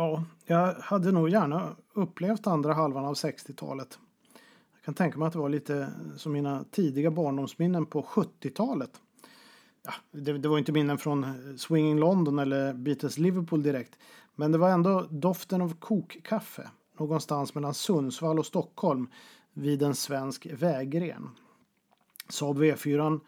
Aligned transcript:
Ja, 0.00 0.24
jag 0.46 0.74
hade 0.74 1.12
nog 1.12 1.28
gärna 1.28 1.76
upplevt 1.92 2.46
andra 2.46 2.74
halvan 2.74 3.04
av 3.04 3.14
60-talet. 3.14 3.98
Jag 4.74 4.84
kan 4.84 4.94
tänka 4.94 5.18
mig 5.18 5.26
att 5.26 5.32
det 5.32 5.38
var 5.38 5.48
lite 5.48 5.92
som 6.16 6.32
mina 6.32 6.64
tidiga 6.70 7.10
barndomsminnen 7.10 7.86
på 7.86 8.02
70-talet. 8.02 8.90
Ja, 9.82 9.92
det, 10.10 10.38
det 10.38 10.48
var 10.48 10.58
inte 10.58 10.72
minnen 10.72 10.98
från 10.98 11.26
Swinging 11.58 11.98
London 11.98 12.38
eller 12.38 12.74
Beatles 12.74 13.18
Liverpool 13.18 13.62
direkt. 13.62 13.98
Men 14.34 14.52
det 14.52 14.58
var 14.58 14.70
ändå 14.70 15.06
doften 15.10 15.62
av 15.62 15.74
kokkaffe 15.74 16.70
någonstans 16.98 17.54
mellan 17.54 17.74
Sundsvall 17.74 18.38
och 18.38 18.46
Stockholm 18.46 19.08
vid 19.52 19.82
en 19.82 19.94
svensk 19.94 20.46
vägren. 20.46 21.30
Saab 22.28 22.58
V4 22.58 23.20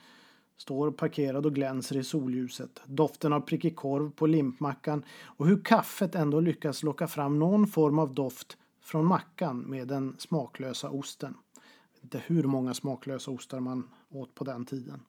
står 0.56 0.90
parkerad 0.90 1.46
och 1.46 1.54
glänser 1.54 1.96
i 1.96 2.04
solljuset. 2.04 2.80
Doften 2.86 3.32
av 3.32 3.40
prickig 3.40 3.76
korv 3.76 4.10
på 4.10 4.26
limpmackan 4.26 5.04
och 5.24 5.46
hur 5.46 5.64
kaffet 5.64 6.14
ändå 6.14 6.40
lyckas 6.40 6.82
locka 6.82 7.08
fram 7.08 7.38
någon 7.38 7.66
form 7.66 7.98
av 7.98 8.14
doft 8.14 8.56
från 8.80 9.06
mackan 9.06 9.58
med 9.58 9.88
den 9.88 10.16
smaklösa 10.18 10.90
osten. 10.90 11.34
Inte 12.02 12.22
hur 12.26 12.42
många 12.42 12.74
smaklösa 12.74 13.30
ostar 13.30 13.60
man 13.60 13.88
åt 14.08 14.34
på 14.34 14.44
den 14.44 14.64
tiden. 14.64 15.00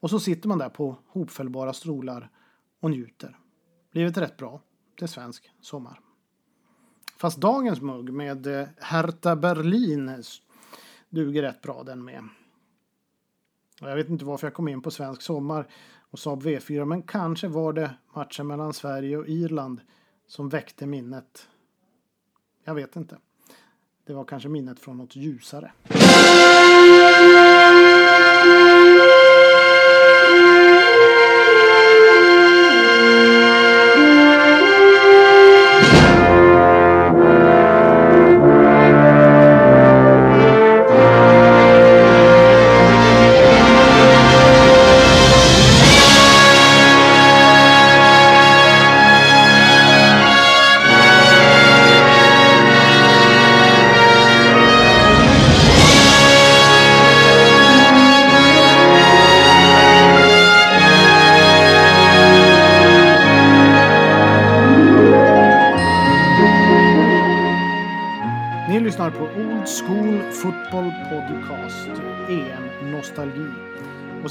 Och 0.00 0.10
så 0.10 0.20
sitter 0.20 0.48
man 0.48 0.58
där 0.58 0.68
på 0.68 0.96
hopfällbara 1.06 1.72
stolar 1.72 2.30
och 2.80 2.90
njuter. 2.90 3.38
Livet 3.92 4.16
är 4.16 4.20
rätt 4.20 4.36
bra. 4.36 4.60
Det 4.98 5.04
är 5.04 5.06
svensk 5.06 5.50
sommar. 5.60 6.00
Fast 7.16 7.40
dagens 7.40 7.80
mugg 7.80 8.12
med 8.12 8.46
eh, 8.46 8.68
Hertha 8.80 9.36
Berlin 9.36 10.22
duger 11.08 11.42
rätt 11.42 11.62
bra 11.62 11.82
den 11.82 12.04
med. 12.04 12.28
Jag 13.80 13.96
vet 13.96 14.08
inte 14.08 14.24
varför 14.24 14.46
jag 14.46 14.54
kom 14.54 14.68
in 14.68 14.82
på 14.82 14.90
svensk 14.90 15.22
sommar 15.22 15.66
och 16.10 16.18
Saab 16.18 16.42
V4 16.42 16.84
men 16.84 17.02
kanske 17.02 17.48
var 17.48 17.72
det 17.72 17.90
matchen 18.14 18.46
mellan 18.46 18.72
Sverige 18.72 19.16
och 19.16 19.28
Irland 19.28 19.80
som 20.26 20.48
väckte 20.48 20.86
minnet. 20.86 21.48
Jag 22.64 22.74
vet 22.74 22.96
inte. 22.96 23.16
Det 24.06 24.12
var 24.12 24.24
kanske 24.24 24.48
minnet 24.48 24.80
från 24.80 24.96
något 24.96 25.16
ljusare. 25.16 25.72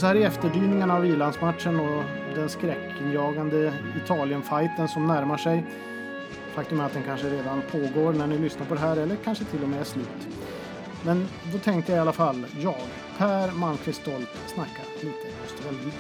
Så 0.03 0.07
här 0.07 0.15
i 0.15 0.23
efterdyningarna 0.23 0.95
av 0.95 1.05
ilandsmatchen 1.05 1.79
och 1.79 2.03
den 2.35 2.49
skräckinjagande 2.49 3.73
Italien-fighten 4.03 4.87
som 4.87 5.07
närmar 5.07 5.37
sig. 5.37 5.65
Faktum 6.55 6.79
är 6.79 6.85
att 6.85 6.93
den 6.93 7.03
kanske 7.03 7.29
redan 7.29 7.61
pågår 7.71 8.13
när 8.13 8.27
ni 8.27 8.37
lyssnar 8.37 8.65
på 8.65 8.73
det 8.73 8.79
här 8.79 8.97
eller 8.97 9.15
kanske 9.15 9.43
till 9.45 9.63
och 9.63 9.69
med 9.69 9.79
är 9.79 9.83
slut. 9.83 10.27
Men 11.05 11.27
då 11.53 11.59
tänkte 11.59 11.91
jag 11.91 11.97
i 11.97 12.01
alla 12.01 12.13
fall, 12.13 12.45
jag, 12.61 12.81
Per 13.17 13.51
Malmqvist 13.51 14.01
Stolt, 14.01 14.29
snacka 14.47 14.81
lite 14.95 15.27
nostalgi. 15.41 15.91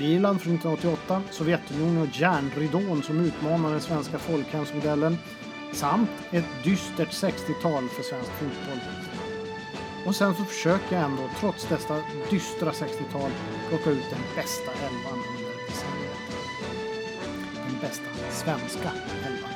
Irland 0.00 0.40
från 0.40 0.54
1988, 0.54 1.22
Sovjetunionen 1.30 2.02
och 2.02 2.20
järnridån 2.20 3.02
som 3.02 3.20
utmanar 3.20 3.70
den 3.70 3.80
svenska 3.80 4.18
folkhemsmodellen 4.18 5.18
samt 5.72 6.10
ett 6.30 6.64
dystert 6.64 7.10
60-tal 7.10 7.88
för 7.88 8.02
svensk 8.02 8.30
fotboll 8.30 8.80
och 10.06 10.14
sen 10.14 10.34
så 10.34 10.44
försöker 10.44 10.96
jag 10.96 11.04
ändå, 11.04 11.22
trots 11.40 11.68
dessa 11.68 12.02
dystra 12.30 12.70
60-tal, 12.70 13.30
plocka 13.68 13.90
ut 13.90 14.10
den 14.10 14.20
bästa 14.36 14.72
elvan 14.72 15.18
under 15.28 15.66
decenniet. 15.66 16.18
Den 17.54 17.80
bästa 17.80 18.04
svenska 18.30 18.90
elvan. 19.26 19.50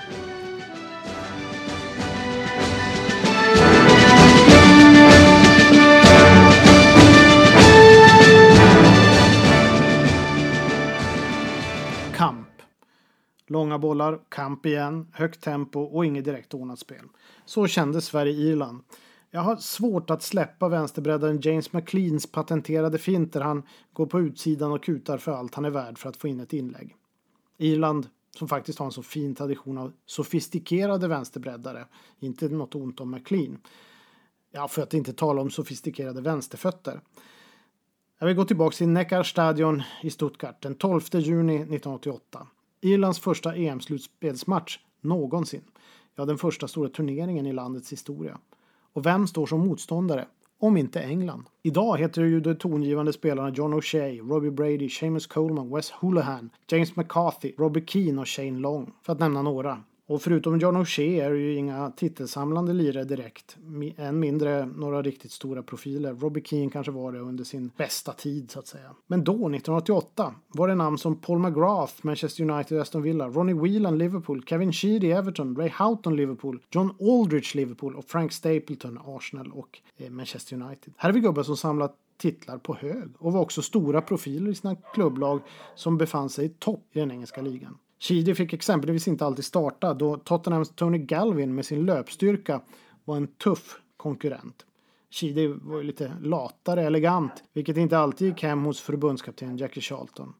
Kamp. 12.16 12.48
Långa 13.46 13.78
bollar, 13.78 14.20
kamp 14.28 14.66
igen, 14.66 15.06
högt 15.12 15.40
tempo 15.40 15.80
och 15.80 16.06
inget 16.06 16.24
direkt 16.24 16.54
ordnat 16.54 16.78
spel. 16.78 17.04
Så 17.44 17.66
kände 17.66 18.00
Sverige-Irland. 18.00 18.82
Jag 19.30 19.40
har 19.40 19.56
svårt 19.56 20.10
att 20.10 20.22
släppa 20.22 20.68
vänsterbreddaren 20.68 21.40
James 21.40 21.72
McLeans 21.72 22.26
patenterade 22.26 22.98
finter 22.98 23.40
han 23.40 23.62
går 23.92 24.06
på 24.06 24.20
utsidan 24.20 24.72
och 24.72 24.84
kutar 24.84 25.18
för 25.18 25.32
allt 25.32 25.54
han 25.54 25.64
är 25.64 25.70
värd 25.70 25.98
för 25.98 26.08
att 26.08 26.16
få 26.16 26.28
in 26.28 26.40
ett 26.40 26.52
inlägg. 26.52 26.96
Irland, 27.58 28.08
som 28.36 28.48
faktiskt 28.48 28.78
har 28.78 28.86
en 28.86 28.92
så 28.92 29.02
fin 29.02 29.34
tradition 29.34 29.78
av 29.78 29.92
sofistikerade 30.06 31.08
vänsterbreddare, 31.08 31.84
inte 32.20 32.48
något 32.48 32.74
ont 32.74 33.00
om 33.00 33.10
McLean. 33.10 33.58
Ja, 34.50 34.68
för 34.68 34.82
att 34.82 34.94
inte 34.94 35.12
tala 35.12 35.40
om 35.40 35.50
sofistikerade 35.50 36.20
vänsterfötter. 36.20 37.00
Jag 38.18 38.26
vill 38.26 38.36
gå 38.36 38.44
tillbaka 38.44 38.76
till 38.76 38.88
Neckarstadion 38.88 39.82
i 40.02 40.10
Stuttgart 40.10 40.62
den 40.62 40.74
12 40.74 41.00
juni 41.12 41.54
1988. 41.54 42.46
Irlands 42.80 43.20
första 43.20 43.54
EM-slutspelsmatch 43.54 44.78
någonsin. 45.00 45.64
Ja, 46.14 46.24
den 46.24 46.38
första 46.38 46.68
stora 46.68 46.88
turneringen 46.88 47.46
i 47.46 47.52
landets 47.52 47.92
historia. 47.92 48.38
Och 48.98 49.06
vem 49.06 49.26
står 49.26 49.46
som 49.46 49.60
motståndare? 49.60 50.26
Om 50.60 50.76
inte 50.76 51.00
England. 51.00 51.44
Idag 51.62 51.98
heter 51.98 52.22
ju 52.22 52.40
de 52.40 52.54
tongivande 52.54 53.12
spelarna 53.12 53.50
John 53.50 53.74
O'Shea, 53.74 54.28
Robbie 54.28 54.50
Brady, 54.50 54.88
Seamus 54.88 55.26
Coleman, 55.26 55.74
Wes 55.74 55.90
Houlihan, 55.90 56.50
James 56.70 56.96
McCarthy, 56.96 57.52
Robbie 57.58 57.86
Keane 57.86 58.20
och 58.20 58.28
Shane 58.28 58.58
Long. 58.58 58.92
För 59.02 59.12
att 59.12 59.18
nämna 59.18 59.42
några. 59.42 59.82
Och 60.08 60.22
förutom 60.22 60.58
John 60.58 60.76
O'Shea 60.76 61.24
är 61.24 61.30
det 61.30 61.38
ju 61.38 61.54
inga 61.54 61.90
titelsamlande 61.90 62.72
lirare 62.72 63.04
direkt. 63.04 63.56
Än 63.96 64.20
mindre 64.20 64.66
några 64.66 65.02
riktigt 65.02 65.32
stora 65.32 65.62
profiler. 65.62 66.14
Robbie 66.14 66.42
Keane 66.44 66.70
kanske 66.70 66.92
var 66.92 67.12
det 67.12 67.18
under 67.18 67.44
sin 67.44 67.70
bästa 67.76 68.12
tid 68.12 68.50
så 68.50 68.58
att 68.58 68.66
säga. 68.66 68.94
Men 69.06 69.24
då, 69.24 69.32
1988, 69.32 70.34
var 70.48 70.68
det 70.68 70.74
namn 70.74 70.98
som 70.98 71.20
Paul 71.20 71.38
McGrath, 71.38 71.94
Manchester 72.02 72.50
United, 72.50 72.80
Aston 72.80 73.02
Villa, 73.02 73.28
Ronnie 73.28 73.54
Whelan, 73.54 73.98
Liverpool, 73.98 74.42
Kevin 74.46 74.72
Sheedy, 74.72 75.10
Everton, 75.10 75.56
Ray 75.56 75.70
Houghton, 75.78 76.16
Liverpool, 76.16 76.62
John 76.70 76.94
Aldridge, 77.00 77.50
Liverpool 77.54 77.96
och 77.96 78.04
Frank 78.04 78.32
Stapleton, 78.32 78.98
Arsenal 79.04 79.52
och 79.52 79.78
eh, 79.96 80.10
Manchester 80.10 80.56
United. 80.56 80.94
Här 80.96 81.08
har 81.08 81.14
vi 81.14 81.20
gubbar 81.20 81.42
som 81.42 81.56
samlat 81.56 81.94
titlar 82.16 82.58
på 82.58 82.74
hög 82.74 83.08
och 83.18 83.32
var 83.32 83.40
också 83.40 83.62
stora 83.62 84.00
profiler 84.00 84.50
i 84.50 84.54
sina 84.54 84.76
klubblag 84.94 85.40
som 85.74 85.98
befann 85.98 86.28
sig 86.30 86.46
i 86.46 86.48
topp 86.48 86.84
i 86.92 86.98
den 86.98 87.10
engelska 87.10 87.42
ligan. 87.42 87.78
Chidi 87.98 88.34
fick 88.34 88.52
exempelvis 88.52 89.08
inte 89.08 89.26
alltid 89.26 89.44
starta 89.44 89.94
då 89.94 90.16
Tottenhams 90.16 90.70
Tony 90.70 90.98
Galvin 90.98 91.54
med 91.54 91.66
sin 91.66 91.86
löpstyrka 91.86 92.60
var 93.04 93.16
en 93.16 93.26
tuff 93.26 93.80
konkurrent. 93.96 94.66
Chidi 95.10 95.46
var 95.46 95.78
ju 95.78 95.82
lite 95.82 96.12
latare, 96.22 96.82
elegant, 96.82 97.32
vilket 97.52 97.76
inte 97.76 97.98
alltid 97.98 98.28
gick 98.28 98.42
hem 98.42 98.64
hos 98.64 98.80
förbundskapten 98.80 99.56
Jackie 99.56 99.82
Charlton. 99.82 100.34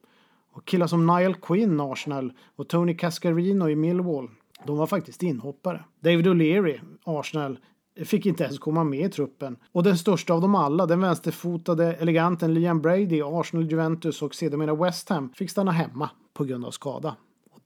Och 0.53 0.65
killar 0.65 0.87
som 0.87 1.07
Niall 1.07 1.35
Quinn, 1.35 1.81
Arsenal, 1.81 2.33
och 2.57 2.69
Tony 2.69 2.95
Cascarino 2.97 3.69
i 3.69 3.77
Millwall, 3.77 4.31
de 4.67 4.77
var 4.77 4.87
faktiskt 4.87 5.23
inhoppare. 5.23 5.85
David 6.01 6.27
O'Leary, 6.27 6.81
Arsenal, 7.05 7.59
fick 8.05 8.27
inte 8.27 8.45
ens 8.45 8.59
komma 8.59 8.85
med 8.85 9.07
i 9.07 9.09
truppen. 9.09 9.57
Och 9.73 9.83
den 9.83 9.99
största 9.99 10.35
av 10.35 10.41
dem 10.41 10.55
alla, 10.55 10.87
den 10.87 11.01
vänsterfotade 11.01 11.95
eleganten 11.95 12.55
Liam 12.55 12.81
Brady, 12.81 13.23
Arsenal, 13.23 13.71
Juventus 13.71 14.23
och 14.23 14.35
sedermera 14.35 14.75
West 14.75 15.09
Ham, 15.09 15.33
fick 15.35 15.51
stanna 15.51 15.71
hemma 15.71 16.11
på 16.35 16.45
grund 16.45 16.65
av 16.65 16.71
skada. 16.71 17.17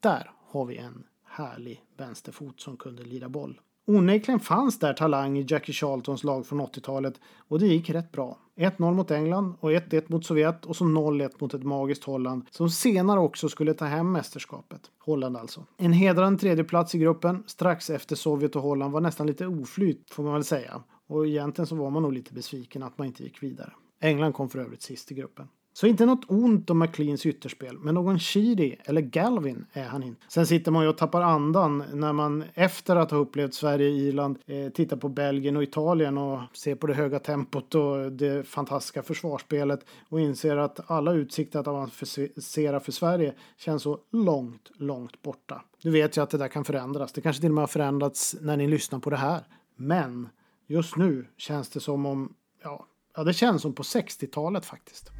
Där 0.02 0.30
har 0.48 0.64
vi 0.64 0.76
en 0.76 1.04
härlig 1.24 1.82
vänsterfot 1.96 2.60
som 2.60 2.76
kunde 2.76 3.02
lira 3.02 3.28
boll. 3.28 3.60
Onekligen 3.86 4.40
fanns 4.40 4.78
där 4.78 4.92
talang 4.92 5.38
i 5.38 5.46
Jackie 5.48 5.74
Charltons 5.74 6.24
lag 6.24 6.46
från 6.46 6.60
80-talet 6.60 7.20
och 7.48 7.58
det 7.58 7.66
gick 7.66 7.90
rätt 7.90 8.12
bra. 8.12 8.38
1-0 8.56 8.94
mot 8.94 9.10
England 9.10 9.54
och 9.60 9.70
1-1 9.70 10.04
mot 10.06 10.26
Sovjet 10.26 10.66
och 10.66 10.76
så 10.76 10.84
0-1 10.84 11.30
mot 11.38 11.54
ett 11.54 11.62
magiskt 11.62 12.04
Holland 12.04 12.44
som 12.50 12.70
senare 12.70 13.20
också 13.20 13.48
skulle 13.48 13.74
ta 13.74 13.84
hem 13.84 14.12
mästerskapet. 14.12 14.80
Holland 14.98 15.36
alltså. 15.36 15.66
En 15.76 15.92
hedrande 15.92 16.40
tredjeplats 16.40 16.94
i 16.94 16.98
gruppen 16.98 17.42
strax 17.46 17.90
efter 17.90 18.16
Sovjet 18.16 18.56
och 18.56 18.62
Holland 18.62 18.92
var 18.92 19.00
nästan 19.00 19.26
lite 19.26 19.46
oflyt 19.46 20.10
får 20.10 20.22
man 20.22 20.32
väl 20.32 20.44
säga. 20.44 20.82
Och 21.06 21.26
egentligen 21.26 21.66
så 21.66 21.74
var 21.74 21.90
man 21.90 22.02
nog 22.02 22.12
lite 22.12 22.34
besviken 22.34 22.82
att 22.82 22.98
man 22.98 23.06
inte 23.06 23.22
gick 23.22 23.42
vidare. 23.42 23.72
England 24.00 24.32
kom 24.32 24.48
för 24.48 24.58
övrigt 24.58 24.82
sist 24.82 25.12
i 25.12 25.14
gruppen. 25.14 25.48
Så 25.74 25.86
inte 25.86 26.06
något 26.06 26.30
ont 26.30 26.70
om 26.70 26.78
McLeans 26.78 27.26
ytterspel, 27.26 27.78
men 27.78 27.94
någon 27.94 28.18
Shiri 28.18 28.80
eller 28.84 29.00
Galvin 29.00 29.66
är 29.72 29.84
han 29.84 30.02
inte. 30.02 30.20
Sen 30.28 30.46
sitter 30.46 30.70
man 30.70 30.82
ju 30.82 30.88
och 30.88 30.98
tappar 30.98 31.22
andan 31.22 31.84
när 31.92 32.12
man 32.12 32.44
efter 32.54 32.96
att 32.96 33.10
ha 33.10 33.18
upplevt 33.18 33.54
Sverige 33.54 33.88
Irland 33.88 34.38
eh, 34.46 34.68
tittar 34.68 34.96
på 34.96 35.08
Belgien 35.08 35.56
och 35.56 35.62
Italien 35.62 36.18
och 36.18 36.40
ser 36.56 36.74
på 36.74 36.86
det 36.86 36.94
höga 36.94 37.18
tempot 37.18 37.74
och 37.74 38.12
det 38.12 38.46
fantastiska 38.48 39.02
försvarsspelet 39.02 39.86
och 40.08 40.20
inser 40.20 40.56
att 40.56 40.90
alla 40.90 41.12
utsikter 41.12 41.58
att 41.58 41.68
avancera 41.68 42.80
för 42.80 42.92
Sverige 42.92 43.34
känns 43.56 43.82
så 43.82 43.98
långt, 44.10 44.70
långt 44.74 45.22
borta. 45.22 45.64
Du 45.82 45.90
vet 45.90 46.16
ju 46.16 46.22
att 46.22 46.30
det 46.30 46.38
där 46.38 46.48
kan 46.48 46.64
förändras. 46.64 47.12
Det 47.12 47.20
kanske 47.20 47.40
till 47.40 47.50
och 47.50 47.54
med 47.54 47.62
har 47.62 47.66
förändrats 47.66 48.36
när 48.40 48.56
ni 48.56 48.68
lyssnar 48.68 48.98
på 48.98 49.10
det 49.10 49.16
här. 49.16 49.40
Men 49.76 50.28
just 50.66 50.96
nu 50.96 51.26
känns 51.36 51.68
det 51.68 51.80
som 51.80 52.06
om, 52.06 52.34
ja, 52.62 52.86
ja 53.16 53.24
det 53.24 53.32
känns 53.34 53.62
som 53.62 53.72
på 53.72 53.82
60-talet 53.82 54.66
faktiskt. 54.66 55.12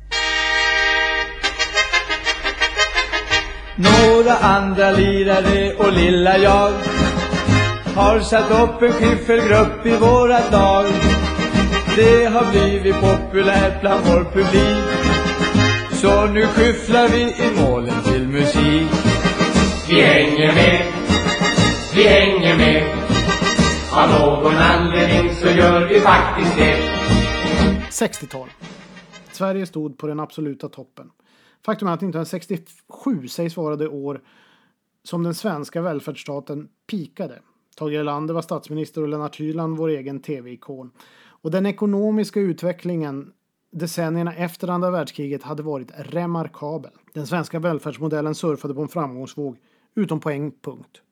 Några 3.77 4.37
andra 4.37 4.91
lirare 4.91 5.73
och 5.75 5.93
lilla 5.93 6.39
jag 6.39 6.73
har 7.95 8.21
satt 8.21 8.51
upp 8.51 8.83
en 8.83 8.93
skiffelgrupp 8.93 9.87
i 9.87 9.97
våra 9.97 10.51
dag 10.51 10.87
Det 11.97 12.27
har 12.27 12.51
blivit 12.51 12.95
populärt 12.95 13.81
bland 13.81 14.07
vår 14.07 14.25
publik. 14.25 14.85
Så 15.93 16.27
nu 16.27 16.47
skyfflar 16.47 17.09
vi 17.09 17.23
i 17.23 17.51
målen 17.61 18.03
till 18.05 18.29
musik. 18.29 18.89
Vi 19.89 20.03
hänger 20.03 20.55
med, 20.55 20.93
vi 21.95 22.09
hänger 22.09 22.57
med. 22.57 22.99
Av 23.93 24.11
någon 24.11 24.57
anledning 24.57 25.35
så 25.35 25.49
gör 25.49 25.89
vi 25.89 26.01
faktiskt 26.01 26.57
det. 26.57 26.77
60-tal. 27.91 28.49
Sverige 29.33 29.67
stod 29.67 29.99
på 29.99 30.07
den 30.07 30.21
absoluta 30.21 30.69
toppen. 30.69 31.07
Faktum 31.65 31.89
är 31.89 31.93
att 31.93 31.99
1967 31.99 33.29
sägs 33.29 33.57
vara 33.57 33.77
det 33.77 33.89
år 33.89 34.21
som 35.05 35.23
den 35.23 35.35
svenska 35.35 35.83
välfärdsstaten 35.83 36.69
pikade. 36.87 37.43
Tage 37.77 37.93
Erlander 37.93 38.35
var 38.35 38.43
statsminister 38.43 39.03
och 39.03 39.09
Lennart 39.09 39.41
Hyland 39.41 39.77
vår 39.77 39.89
egen 39.89 40.21
tv-ikon. 40.21 40.91
Och 41.25 41.51
den 41.51 41.67
ekonomiska 41.67 42.41
utvecklingen 42.41 43.33
decennierna 43.73 44.35
efter 44.35 44.69
andra 44.69 44.91
världskriget 44.91 45.43
hade 45.43 45.63
varit 45.63 45.91
remarkabel. 45.97 46.91
Den 47.13 47.27
svenska 47.27 47.59
välfärdsmodellen 47.59 48.35
surfade 48.35 48.75
på 48.75 48.83
en 48.83 48.89
framgångsvåg, 48.89 49.57
utom 49.95 50.21
på 50.21 50.31
en 50.31 50.51
punkt. 50.51 51.03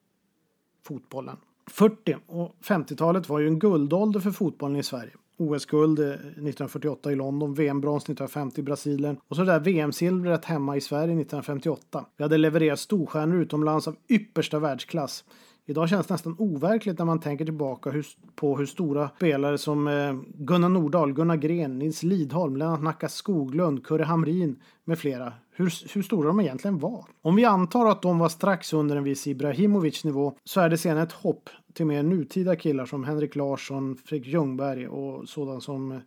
Fotbollen. 0.82 1.36
40 1.66 2.16
och 2.26 2.54
50-talet 2.62 3.28
var 3.28 3.38
ju 3.38 3.46
en 3.46 3.58
guldålder 3.58 4.20
för 4.20 4.30
fotbollen 4.30 4.76
i 4.76 4.82
Sverige. 4.82 5.12
OS-guld 5.40 5.98
1948 5.98 7.08
eh, 7.08 7.12
i 7.12 7.16
London, 7.16 7.54
VM-brons 7.54 8.02
1950 8.02 8.60
i 8.60 8.62
Brasilien 8.62 9.16
och 9.28 9.36
så 9.36 9.42
det 9.42 9.52
där 9.52 9.60
VM-silvret 9.60 10.44
hemma 10.44 10.76
i 10.76 10.80
Sverige 10.80 11.04
1958. 11.04 12.04
Vi 12.16 12.24
hade 12.24 12.38
levererat 12.38 12.80
storstjärnor 12.80 13.40
utomlands 13.40 13.88
av 13.88 13.96
yppersta 14.08 14.58
världsklass. 14.58 15.24
Idag 15.70 15.88
känns 15.88 16.06
det 16.06 16.14
nästan 16.14 16.36
overkligt 16.38 16.98
när 16.98 17.04
man 17.04 17.20
tänker 17.20 17.44
tillbaka 17.44 17.92
på 18.34 18.56
hur 18.56 18.66
stora 18.66 19.08
spelare 19.08 19.58
som 19.58 19.88
eh, 19.88 20.14
Gunnar 20.34 20.68
Nordahl, 20.68 21.12
Gunnar 21.12 21.36
Gren, 21.36 21.78
Nils 21.78 22.02
Lidholm, 22.02 22.56
Lennart 22.56 22.82
Nacka 22.82 23.08
Skoglund, 23.08 23.86
Kurre 23.86 24.04
Hamrin 24.04 24.56
med 24.84 24.98
flera, 24.98 25.32
hur, 25.50 25.94
hur 25.94 26.02
stora 26.02 26.28
de 26.28 26.40
egentligen 26.40 26.78
var. 26.78 27.04
Om 27.22 27.36
vi 27.36 27.44
antar 27.44 27.86
att 27.86 28.02
de 28.02 28.18
var 28.18 28.28
strax 28.28 28.72
under 28.72 28.96
en 28.96 29.04
viss 29.04 29.26
Ibrahimovic 29.26 30.04
nivå 30.04 30.34
så 30.44 30.60
är 30.60 30.68
det 30.68 30.78
sen 30.78 30.98
ett 30.98 31.12
hopp 31.12 31.50
till 31.72 31.86
mer 31.86 32.02
nutida 32.02 32.56
killar 32.56 32.86
som 32.86 33.04
Henrik 33.04 33.36
Larsson, 33.36 33.96
Fredrik 34.04 34.32
Ljungberg 34.32 34.88
och 34.88 35.28
sådana 35.28 35.60
som 35.60 35.92
eh, 35.92 35.98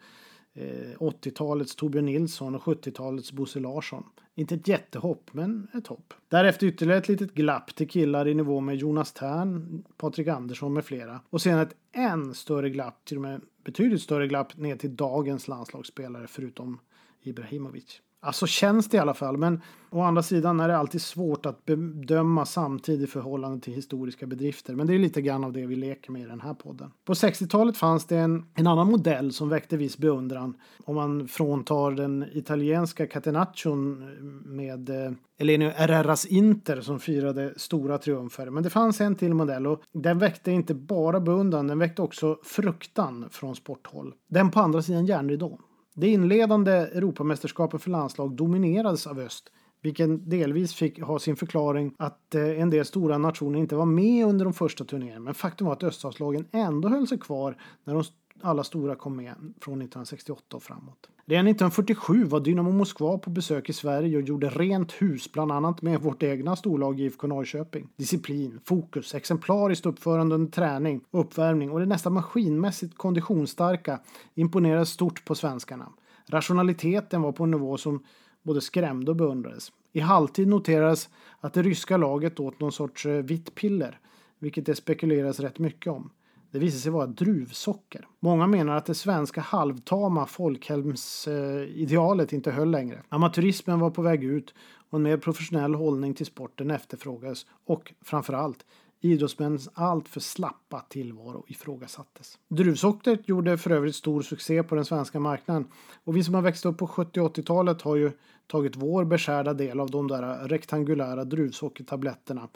Eh, 0.55 0.97
80-talets 0.99 1.75
Torbjörn 1.75 2.05
Nilsson 2.05 2.55
och 2.55 2.61
70-talets 2.61 3.31
Bosse 3.31 3.59
Larsson. 3.59 4.03
Inte 4.35 4.55
ett 4.55 4.67
jättehopp, 4.67 5.29
men 5.33 5.67
ett 5.73 5.87
hopp. 5.87 6.13
Därefter 6.27 6.67
ytterligare 6.67 6.99
ett 6.99 7.07
litet 7.07 7.33
glapp 7.33 7.75
till 7.75 7.89
killar 7.89 8.27
i 8.27 8.33
nivå 8.33 8.59
med 8.59 8.75
Jonas 8.75 9.13
Tern, 9.13 9.83
Patrik 9.97 10.27
Andersson 10.27 10.73
med 10.73 10.85
flera. 10.85 11.21
Och 11.29 11.41
sen 11.41 11.59
ett 11.59 11.75
än 11.91 12.33
större 12.33 12.69
glapp, 12.69 13.05
till 13.05 13.17
och 13.17 13.21
med 13.21 13.41
betydligt 13.63 14.01
större 14.01 14.27
glapp 14.27 14.57
ner 14.57 14.75
till 14.75 14.95
dagens 14.95 15.47
landslagsspelare 15.47 16.27
förutom 16.27 16.79
Ibrahimovic. 17.21 18.01
Alltså 18.23 18.47
känns 18.47 18.89
det 18.89 18.97
i 18.97 18.99
alla 18.99 19.13
fall. 19.13 19.37
Men 19.37 19.61
å 19.89 20.01
andra 20.01 20.23
sidan 20.23 20.59
är 20.59 20.67
det 20.67 20.77
alltid 20.77 21.01
svårt 21.01 21.45
att 21.45 21.65
bedöma 21.65 22.45
samtidigt 22.45 23.09
förhållande 23.09 23.59
till 23.59 23.73
historiska 23.73 24.25
bedrifter. 24.25 24.75
Men 24.75 24.87
det 24.87 24.93
är 24.93 24.99
lite 24.99 25.21
grann 25.21 25.43
av 25.43 25.53
det 25.53 25.65
vi 25.65 25.75
leker 25.75 26.11
med 26.11 26.21
i 26.21 26.25
den 26.25 26.41
här 26.41 26.53
podden. 26.53 26.91
På 27.05 27.13
60-talet 27.13 27.77
fanns 27.77 28.05
det 28.05 28.17
en, 28.17 28.45
en 28.55 28.67
annan 28.67 28.91
modell 28.91 29.33
som 29.33 29.49
väckte 29.49 29.77
viss 29.77 29.97
beundran. 29.97 30.57
Om 30.85 30.95
man 30.95 31.27
fråntar 31.27 31.91
den 31.91 32.25
italienska 32.33 33.07
catenaccion 33.07 34.09
med 34.45 34.89
eh, 34.89 35.11
Elenio 35.37 35.69
Herreras 35.69 36.25
Inter 36.25 36.81
som 36.81 36.99
firade 36.99 37.53
stora 37.57 37.97
triumfer. 37.97 38.49
Men 38.49 38.63
det 38.63 38.69
fanns 38.69 39.01
en 39.01 39.15
till 39.15 39.33
modell 39.33 39.67
och 39.67 39.81
den 39.93 40.19
väckte 40.19 40.51
inte 40.51 40.73
bara 40.73 41.19
beundran, 41.19 41.67
den 41.67 41.79
väckte 41.79 42.01
också 42.01 42.37
fruktan 42.43 43.25
från 43.31 43.55
sporthåll. 43.55 44.13
Den 44.29 44.51
på 44.51 44.59
andra 44.59 44.81
sidan 44.81 45.05
järnridån. 45.05 45.57
Det 45.93 46.07
inledande 46.07 46.71
Europamästerskapet 46.71 47.81
för 47.81 47.89
landslag 47.89 48.35
dominerades 48.35 49.07
av 49.07 49.19
öst, 49.19 49.51
vilken 49.81 50.29
delvis 50.29 50.73
fick 50.73 51.01
ha 51.01 51.19
sin 51.19 51.35
förklaring 51.35 51.93
att 51.97 52.35
eh, 52.35 52.61
en 52.61 52.69
del 52.69 52.85
stora 52.85 53.17
nationer 53.17 53.59
inte 53.59 53.75
var 53.75 53.85
med 53.85 54.25
under 54.25 54.45
de 54.45 54.53
första 54.53 54.85
turneringarna. 54.85 55.19
Men 55.19 55.33
faktum 55.33 55.67
var 55.67 55.73
att 55.73 55.83
öststatslagen 55.83 56.47
ändå 56.51 56.89
höll 56.89 57.07
sig 57.07 57.19
kvar 57.19 57.57
när 57.83 57.93
de 57.93 58.03
alla 58.43 58.63
stora 58.63 58.95
kom 58.95 59.15
med 59.15 59.33
från 59.35 59.73
1968 59.73 60.57
och 60.57 60.63
framåt. 60.63 61.09
Redan 61.25 61.47
1947 61.47 62.23
var 62.23 62.39
Dynamo 62.39 62.71
Moskva 62.71 63.17
på 63.17 63.29
besök 63.29 63.69
i 63.69 63.73
Sverige 63.73 64.17
och 64.17 64.23
gjorde 64.23 64.49
rent 64.49 64.91
hus 64.91 65.31
bland 65.31 65.51
annat 65.51 65.81
med 65.81 66.01
vårt 66.01 66.23
egna 66.23 66.55
storlag 66.55 66.99
IFK 66.99 67.27
Norrköping. 67.27 67.89
Disciplin, 67.95 68.59
fokus, 68.65 69.15
exemplariskt 69.15 69.85
uppförande 69.85 70.35
under 70.35 70.51
träning, 70.51 71.01
uppvärmning 71.11 71.71
och 71.71 71.79
det 71.79 71.85
nästan 71.85 72.13
maskinmässigt 72.13 72.97
konditionsstarka 72.97 73.99
imponerade 74.35 74.85
stort 74.85 75.25
på 75.25 75.35
svenskarna. 75.35 75.89
Rationaliteten 76.29 77.21
var 77.21 77.31
på 77.31 77.43
en 77.43 77.51
nivå 77.51 77.77
som 77.77 78.03
både 78.43 78.61
skrämde 78.61 79.11
och 79.11 79.17
beundrades. 79.17 79.71
I 79.91 79.99
halvtid 79.99 80.47
noterades 80.47 81.09
att 81.39 81.53
det 81.53 81.61
ryska 81.61 81.97
laget 81.97 82.39
åt 82.39 82.59
någon 82.59 82.71
sorts 82.71 83.05
eh, 83.05 83.23
vitt 83.23 83.55
piller, 83.55 83.99
vilket 84.39 84.65
det 84.65 84.75
spekuleras 84.75 85.39
rätt 85.39 85.59
mycket 85.59 85.93
om. 85.93 86.09
Det 86.53 86.59
visade 86.59 86.81
sig 86.81 86.91
vara 86.91 87.07
druvsocker. 87.07 88.07
Många 88.19 88.47
menar 88.47 88.75
att 88.75 88.85
det 88.85 88.95
svenska 88.95 89.41
halvtama 89.41 90.25
folkhemsidealet 90.25 92.33
inte 92.33 92.51
höll 92.51 92.71
längre. 92.71 93.03
Amatörismen 93.09 93.79
var 93.79 93.89
på 93.89 94.01
väg 94.01 94.23
ut 94.23 94.53
och 94.89 94.97
en 94.97 95.03
mer 95.03 95.17
professionell 95.17 95.75
hållning 95.75 96.13
till 96.13 96.25
sporten 96.25 96.71
efterfrågades 96.71 97.45
och 97.65 97.93
framförallt 98.01 98.65
idrottsmännens 99.01 99.69
alltför 99.73 100.19
slappa 100.19 100.85
tillvaro 100.89 101.45
ifrågasattes. 101.47 102.39
Druvsockret 102.47 103.27
gjorde 103.27 103.57
för 103.57 103.71
övrigt 103.71 103.95
stor 103.95 104.21
succé 104.21 104.63
på 104.63 104.75
den 104.75 104.85
svenska 104.85 105.19
marknaden 105.19 105.67
och 106.03 106.17
vi 106.17 106.23
som 106.23 106.33
har 106.33 106.41
växt 106.41 106.65
upp 106.65 106.77
på 106.77 106.87
70 106.87 107.19
80-talet 107.19 107.81
har 107.81 107.95
ju 107.95 108.11
tagit 108.47 108.75
vår 108.75 109.05
beskärda 109.05 109.53
del 109.53 109.79
av 109.79 109.91
de 109.91 110.07
där 110.07 110.47
rektangulära 110.47 111.25
druvsockertabletterna 111.25 112.49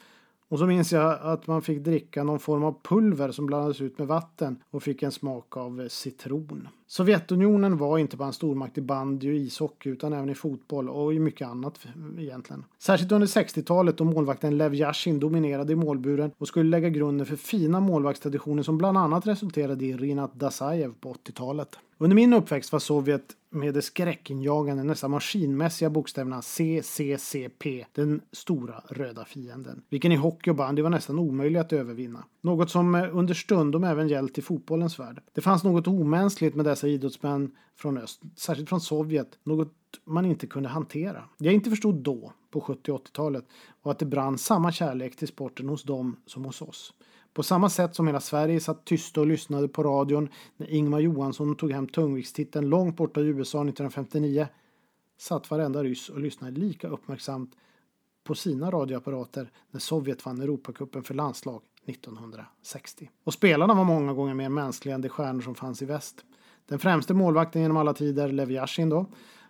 och 0.49 0.59
så 0.59 0.65
minns 0.65 0.91
jag 0.91 1.19
att 1.21 1.47
man 1.47 1.61
fick 1.61 1.79
dricka 1.79 2.23
någon 2.23 2.39
form 2.39 2.63
av 2.63 2.75
pulver 2.83 3.31
som 3.31 3.45
blandades 3.45 3.81
ut 3.81 3.97
med 3.97 4.07
vatten 4.07 4.59
och 4.71 4.83
fick 4.83 5.03
en 5.03 5.11
smak 5.11 5.57
av 5.57 5.81
eh, 5.81 5.87
citron. 5.87 6.67
Sovjetunionen 6.87 7.77
var 7.77 7.97
inte 7.97 8.17
bara 8.17 8.27
en 8.27 8.33
stormakt 8.33 8.77
i 8.77 8.81
bandy 8.81 9.29
och 9.29 9.35
ishockey 9.35 9.89
utan 9.89 10.13
även 10.13 10.29
i 10.29 10.35
fotboll 10.35 10.89
och 10.89 11.13
i 11.13 11.19
mycket 11.19 11.47
annat 11.47 11.79
eh, 11.85 12.23
egentligen. 12.23 12.65
Särskilt 12.79 13.11
under 13.11 13.27
60-talet 13.27 13.97
då 13.97 14.03
målvakten 14.03 14.57
Lev 14.57 14.75
Yashin 14.75 15.19
dominerade 15.19 15.73
i 15.73 15.75
målburen 15.75 16.31
och 16.37 16.47
skulle 16.47 16.69
lägga 16.69 16.89
grunden 16.89 17.25
för 17.25 17.35
fina 17.35 17.79
målvaktstraditioner 17.79 18.63
som 18.63 18.77
bland 18.77 18.97
annat 18.97 19.27
resulterade 19.27 19.85
i 19.85 19.97
Rinat 19.97 20.33
Dasajev 20.33 20.93
på 20.99 21.13
80-talet. 21.13 21.77
Under 21.99 22.15
min 22.15 22.33
uppväxt 22.33 22.71
var 22.71 22.79
Sovjet 22.79 23.35
med 23.49 23.73
det 23.73 23.81
skräckinjagande, 23.81 24.83
nästan 24.83 25.11
maskinmässiga 25.11 25.89
bokstäverna 25.89 26.41
CCCP, 26.41 27.85
den 27.93 28.21
stora 28.31 28.83
röda 28.89 29.25
fienden. 29.25 29.81
Vilken 29.89 30.11
i 30.11 30.15
hockey 30.15 30.49
och 30.51 30.55
bandy 30.55 30.81
var 30.81 30.89
nästan 30.89 31.19
omöjlig 31.19 31.59
att 31.59 31.73
övervinna. 31.73 32.23
Något 32.41 32.71
som 32.71 32.95
under 32.95 33.33
stundom 33.33 33.83
även 33.83 34.07
gällt 34.07 34.37
i 34.37 34.41
fotbollens 34.41 34.99
värld. 34.99 35.21
Det 35.33 35.41
fanns 35.41 35.63
något 35.63 35.87
omänskligt 35.87 36.55
med 36.55 36.65
dessa 36.65 36.87
idrottsmän 36.87 37.51
från 37.75 37.97
öst, 37.97 38.21
särskilt 38.35 38.69
från 38.69 38.81
Sovjet, 38.81 39.39
något 39.43 39.73
man 40.05 40.25
inte 40.25 40.47
kunde 40.47 40.69
hantera. 40.69 41.23
Jag 41.37 41.53
inte 41.53 41.69
förstod 41.69 41.95
då, 41.95 42.33
på 42.51 42.61
70 42.61 42.91
och 42.91 43.07
80-talet, 43.07 43.45
och 43.81 43.91
att 43.91 43.99
det 43.99 44.05
brann 44.05 44.37
samma 44.37 44.71
kärlek 44.71 45.15
till 45.15 45.27
sporten 45.27 45.69
hos 45.69 45.83
dem 45.83 46.15
som 46.25 46.45
hos 46.45 46.61
oss. 46.61 46.93
På 47.37 47.43
samma 47.43 47.69
sätt 47.69 47.95
som 47.95 48.07
hela 48.07 48.19
Sverige 48.19 48.59
satt 48.59 48.85
tysta 48.85 49.21
och 49.21 49.27
lyssnade 49.27 49.67
på 49.67 49.83
radion 49.83 50.29
när 50.57 50.69
Ingmar 50.69 50.99
Johansson 50.99 51.55
tog 51.55 51.71
hem 51.71 51.87
tungviktstiteln 51.87 52.69
långt 52.69 52.97
borta 52.97 53.21
i 53.21 53.23
USA 53.23 53.57
1959 53.57 54.47
satt 55.17 55.51
varenda 55.51 55.83
ryss 55.83 56.09
och 56.09 56.19
lyssnade 56.19 56.59
lika 56.59 56.87
uppmärksamt 56.87 57.51
på 58.23 58.35
sina 58.35 58.71
radioapparater 58.71 59.51
när 59.71 59.79
Sovjet 59.79 60.25
vann 60.25 60.41
Europacupen 60.41 61.03
för 61.03 61.13
landslag 61.13 61.61
1960. 61.85 63.09
Och 63.23 63.33
spelarna 63.33 63.73
var 63.73 63.83
många 63.83 64.13
gånger 64.13 64.33
mer 64.33 64.49
mänskliga 64.49 64.95
än 64.95 65.01
de 65.01 65.09
stjärnor 65.09 65.41
som 65.41 65.55
fanns 65.55 65.81
i 65.81 65.85
väst. 65.85 66.25
Den 66.65 66.79
främste 66.79 67.13
målvakten 67.13 67.61
genom 67.61 67.77
alla 67.77 67.93
tider, 67.93 68.31
Lev 68.31 68.51
Yashin 68.51 68.89
då, 68.89 69.05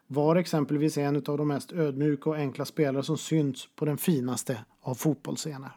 var 0.07 0.35
exempelvis 0.35 0.97
en 0.97 1.15
av 1.15 1.37
de 1.37 1.47
mest 1.47 1.71
ödmjuka 1.71 2.29
och 2.29 2.35
enkla 2.35 2.65
spelare 2.65 3.03
som 3.03 3.17
synts 3.17 3.67
på 3.75 3.85
den 3.85 3.97
finaste 3.97 4.65
av 4.81 4.95
fotbollsscener. 4.95 5.71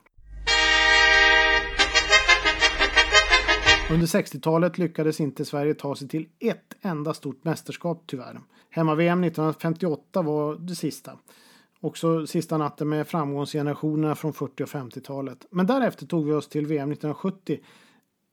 Under 3.91 4.07
60-talet 4.07 4.79
lyckades 4.79 5.21
inte 5.21 5.45
Sverige 5.45 5.75
ta 5.75 5.97
sig 5.97 6.09
till 6.09 6.29
ett 6.39 6.77
enda 6.81 7.15
stort 7.15 7.45
mästerskap 7.45 8.03
tyvärr. 8.07 8.41
Hemma-VM 8.71 9.25
1958 9.25 10.23
var 10.23 10.55
det 10.55 10.75
sista. 10.75 11.13
Också 11.81 12.27
sista 12.27 12.59
natten 12.59 12.89
med 12.89 13.09
framgångsgenerationerna 13.09 14.15
från 14.15 14.33
40 14.33 14.63
och 14.63 14.69
50-talet. 14.69 15.47
Men 15.51 15.67
därefter 15.67 16.07
tog 16.07 16.27
vi 16.27 16.33
oss 16.33 16.49
till 16.49 16.67
VM 16.67 16.93
1970 16.93 17.59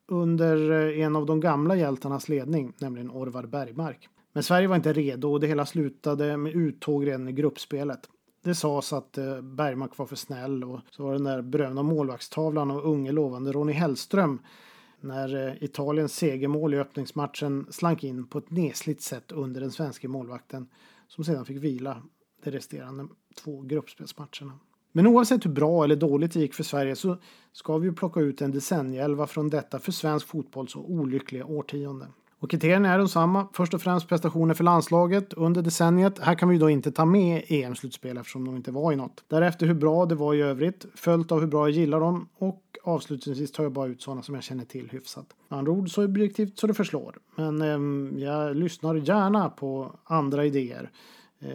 under 0.07 0.71
eh, 0.71 1.05
en 1.05 1.15
av 1.15 1.25
de 1.25 1.39
gamla 1.39 1.75
hjältarnas 1.75 2.29
ledning, 2.29 2.73
nämligen 2.77 3.11
Orvar 3.11 3.43
Bergmark. 3.43 4.09
Men 4.33 4.43
Sverige 4.43 4.67
var 4.67 4.75
inte 4.75 4.93
redo 4.93 5.31
och 5.31 5.39
det 5.39 5.47
hela 5.47 5.65
slutade 5.65 6.37
med 6.37 6.55
uttåg 6.55 7.07
redan 7.07 7.27
i 7.27 7.31
gruppspelet. 7.31 7.99
Det 8.43 8.55
sades 8.55 8.93
att 8.93 9.17
eh, 9.17 9.41
Bergmark 9.41 9.97
var 9.97 10.05
för 10.05 10.15
snäll 10.15 10.63
och 10.63 10.79
så 10.91 11.03
var 11.03 11.13
den 11.13 11.23
där 11.23 11.41
berömda 11.41 11.83
målvaktstavlan 11.83 12.71
av 12.71 12.85
unge 12.85 13.11
lovande 13.11 13.51
Ronnie 13.51 13.73
Hellström 13.73 14.39
när 15.01 15.47
eh, 15.47 15.63
Italiens 15.63 16.15
segermål 16.15 16.73
i 16.73 16.77
öppningsmatchen 16.77 17.67
slank 17.69 18.03
in 18.03 18.27
på 18.27 18.37
ett 18.37 18.51
nesligt 18.51 19.01
sätt 19.01 19.31
under 19.31 19.61
den 19.61 19.71
svenska 19.71 20.09
målvakten 20.09 20.67
som 21.07 21.23
sedan 21.23 21.45
fick 21.45 21.57
vila 21.57 22.03
de 22.43 22.51
resterande 22.51 23.07
två 23.43 23.61
gruppspelsmatcherna. 23.61 24.59
Men 24.91 25.07
oavsett 25.07 25.45
hur 25.45 25.51
bra 25.51 25.83
eller 25.83 25.95
dåligt 25.95 26.31
det 26.31 26.39
gick 26.39 26.53
för 26.53 26.63
Sverige 26.63 26.95
så 26.95 27.17
ska 27.51 27.77
vi 27.77 27.91
plocka 27.91 28.19
ut 28.19 28.41
en 28.41 28.51
decennielva 28.51 29.27
från 29.27 29.49
detta 29.49 29.79
för 29.79 29.91
svensk 29.91 30.27
fotboll 30.27 30.67
så 30.67 30.79
olyckliga 30.79 31.45
årtionde. 31.45 32.07
Och 32.39 32.51
kriterierna 32.51 32.93
är 32.93 32.99
desamma. 32.99 33.47
Först 33.53 33.73
och 33.73 33.81
främst 33.81 34.07
prestationer 34.07 34.53
för 34.53 34.63
landslaget 34.63 35.33
under 35.33 35.61
decenniet. 35.61 36.19
Här 36.19 36.35
kan 36.35 36.49
vi 36.49 36.57
då 36.57 36.69
inte 36.69 36.91
ta 36.91 37.05
med 37.05 37.43
EM-slutspel 37.47 38.17
eftersom 38.17 38.45
de 38.45 38.55
inte 38.55 38.71
var 38.71 38.93
i 38.93 38.95
något. 38.95 39.23
Därefter 39.27 39.65
hur 39.65 39.73
bra 39.73 40.05
det 40.05 40.15
var 40.15 40.33
i 40.33 40.41
övrigt, 40.41 40.85
följt 40.95 41.31
av 41.31 41.39
hur 41.39 41.47
bra 41.47 41.69
jag 41.69 41.75
gillar 41.75 41.99
dem 41.99 42.29
och 42.37 42.63
avslutningsvis 42.83 43.51
tar 43.51 43.63
jag 43.63 43.71
bara 43.71 43.87
ut 43.87 44.01
sådana 44.01 44.21
som 44.21 44.35
jag 44.35 44.43
känner 44.43 44.65
till 44.65 44.89
hyfsat. 44.89 45.25
Med 45.49 45.59
andra 45.59 45.71
ord 45.71 45.89
så 45.89 46.03
objektivt 46.03 46.59
så 46.59 46.67
det 46.67 46.73
förslår. 46.73 47.17
Men 47.35 47.61
eh, 47.61 48.23
jag 48.23 48.55
lyssnar 48.55 48.95
gärna 48.95 49.49
på 49.49 49.95
andra 50.03 50.45
idéer. 50.45 50.91
Eh, 51.39 51.49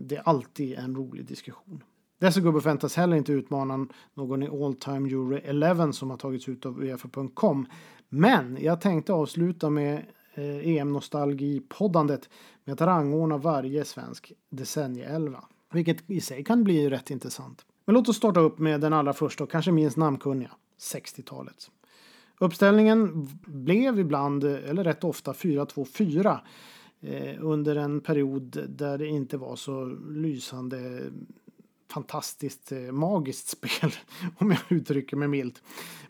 det 0.00 0.16
är 0.16 0.22
alltid 0.28 0.78
en 0.78 0.96
rolig 0.96 1.24
diskussion. 1.24 1.82
Dessa 2.20 2.40
gubbar 2.40 2.60
förväntas 2.60 2.96
heller 2.96 3.16
inte 3.16 3.32
utmana 3.32 3.86
någon 4.14 4.42
i 4.42 4.48
All 4.48 4.74
Time 4.74 5.08
Euro 5.08 5.38
11 5.44 5.92
som 5.92 6.10
har 6.10 6.16
tagits 6.16 6.48
ut 6.48 6.66
av 6.66 6.82
Uefa.com. 6.82 7.66
Men 8.16 8.58
jag 8.60 8.80
tänkte 8.80 9.12
avsluta 9.12 9.70
med 9.70 10.06
eh, 10.34 10.68
EM-nostalgi-poddandet 10.68 12.28
med 12.64 12.72
att 12.72 12.80
rangordna 12.80 13.38
varje 13.38 13.84
svensk 13.84 14.32
decennieelva. 14.50 15.44
Vilket 15.72 16.10
i 16.10 16.20
sig 16.20 16.44
kan 16.44 16.64
bli 16.64 16.90
rätt 16.90 17.10
intressant. 17.10 17.64
Men 17.84 17.94
låt 17.94 18.08
oss 18.08 18.16
starta 18.16 18.40
upp 18.40 18.58
med 18.58 18.80
den 18.80 18.92
allra 18.92 19.12
första 19.12 19.44
och 19.44 19.50
kanske 19.50 19.72
minst 19.72 19.96
namnkunniga, 19.96 20.50
60-talet. 20.80 21.70
Uppställningen 22.38 23.28
blev 23.46 23.98
ibland, 23.98 24.44
eller 24.44 24.84
rätt 24.84 25.04
ofta, 25.04 25.32
4-2-4 25.32 26.38
eh, 27.00 27.36
under 27.40 27.76
en 27.76 28.00
period 28.00 28.64
där 28.68 28.98
det 28.98 29.06
inte 29.06 29.36
var 29.36 29.56
så 29.56 29.84
lysande 30.08 31.00
fantastiskt 31.94 32.72
eh, 32.72 32.78
magiskt 32.78 33.48
spel, 33.48 33.92
om 34.38 34.50
jag 34.50 34.60
uttrycker 34.68 35.16
mig 35.16 35.28
milt. 35.28 35.62